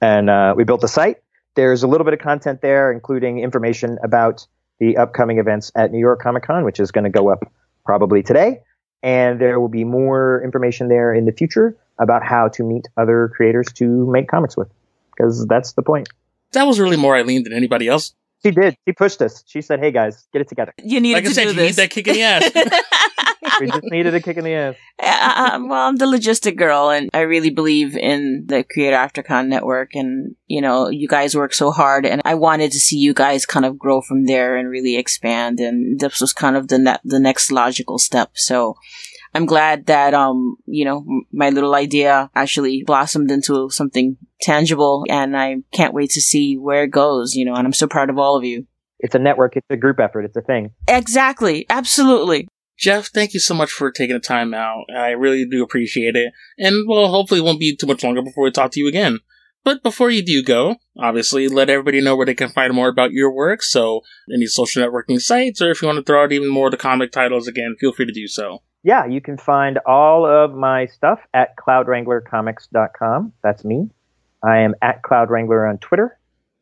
[0.00, 1.18] and uh, we built a site.
[1.54, 4.46] There's a little bit of content there, including information about
[4.80, 7.52] the upcoming events at New York Comic Con, which is going to go up
[7.84, 8.60] probably today.
[9.02, 13.30] And there will be more information there in the future about how to meet other
[13.34, 14.68] creators to make comics with,
[15.16, 16.08] because that's the point
[16.52, 18.14] that was really more Eileen than anybody else.
[18.42, 18.74] She did.
[18.88, 19.44] She pushed us.
[19.46, 21.54] She said, "Hey guys, get it together." You need like to I said, do you
[21.54, 21.76] this.
[21.76, 22.50] need that kick in the ass.
[23.60, 24.74] we just needed a kick in the ass.
[25.02, 29.48] Uh, um, well, I'm the logistic girl, and I really believe in the Creator Aftercon
[29.48, 29.94] network.
[29.94, 33.46] And you know, you guys work so hard, and I wanted to see you guys
[33.46, 35.58] kind of grow from there and really expand.
[35.58, 38.30] And this was kind of the ne- the next logical step.
[38.34, 38.76] So
[39.34, 45.36] I'm glad that, um, you know, my little idea actually blossomed into something tangible and
[45.36, 48.18] I can't wait to see where it goes, you know, and I'm so proud of
[48.18, 48.66] all of you.
[48.98, 49.56] It's a network.
[49.56, 50.24] It's a group effort.
[50.24, 50.72] It's a thing.
[50.88, 51.64] Exactly.
[51.70, 52.48] Absolutely.
[52.80, 54.84] Jeff, thank you so much for taking the time out.
[54.96, 56.32] I really do appreciate it.
[56.58, 59.18] And well, hopefully it won't be too much longer before we talk to you again.
[59.62, 63.12] But before you do go, obviously let everybody know where they can find more about
[63.12, 63.62] your work.
[63.62, 64.00] So
[64.34, 66.78] any social networking sites, or if you want to throw out even more of the
[66.78, 70.86] comic titles again, feel free to do so yeah, you can find all of my
[70.86, 73.32] stuff at cloudwranglercomics.com.
[73.42, 73.90] That's me.
[74.42, 76.18] I am at Cloud Wrangler on Twitter.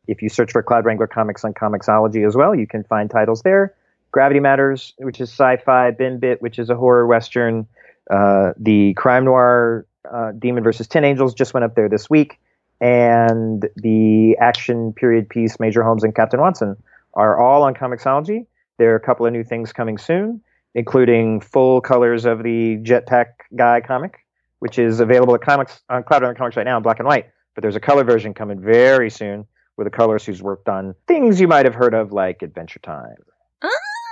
[0.09, 3.43] If you search for Cloud Wrangler Comics on Comixology as well, you can find titles
[3.43, 3.75] there.
[4.11, 7.67] Gravity Matters, which is sci-fi, Bin Bit, which is a horror western,
[8.11, 12.39] uh, the crime noir uh, Demon versus Tin Angels just went up there this week,
[12.81, 16.77] and the action period piece Major Holmes and Captain Watson
[17.15, 18.47] are all on Comixology.
[18.79, 20.41] There are a couple of new things coming soon,
[20.75, 24.25] including full colors of the Jetpack Guy comic,
[24.61, 27.27] which is available at comics on Cloud Wrangler Comics right now in black and white.
[27.55, 29.47] But there's a color version coming very soon
[29.77, 33.17] with a colorist who's worked on things you might have heard of, like Adventure Time.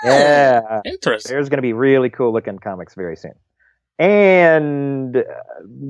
[0.04, 0.08] Ah.
[0.08, 1.32] Yeah, Interesting.
[1.32, 3.32] there's going to be really cool looking comics very soon.
[3.98, 5.22] And uh,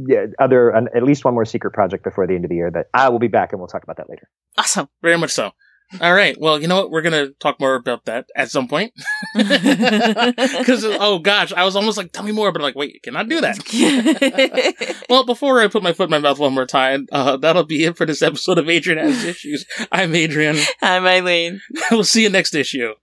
[0.06, 2.70] yeah, other uh, at least one more secret project before the end of the year
[2.70, 4.28] that I will be back and we'll talk about that later.
[4.56, 4.88] Awesome.
[5.02, 5.50] Very much so.
[6.00, 6.36] All right.
[6.40, 6.90] Well, you know what?
[6.90, 8.92] We're gonna talk more about that at some point.
[9.36, 13.22] Because oh gosh, I was almost like, tell me more, but like, wait, can I
[13.22, 13.58] do that?
[15.08, 17.84] Well, before I put my foot in my mouth one more time, uh, that'll be
[17.84, 19.64] it for this episode of Adrian Has Issues.
[19.92, 20.56] I'm Adrian.
[20.82, 21.60] I'm Eileen.
[21.92, 22.94] we'll see you next issue.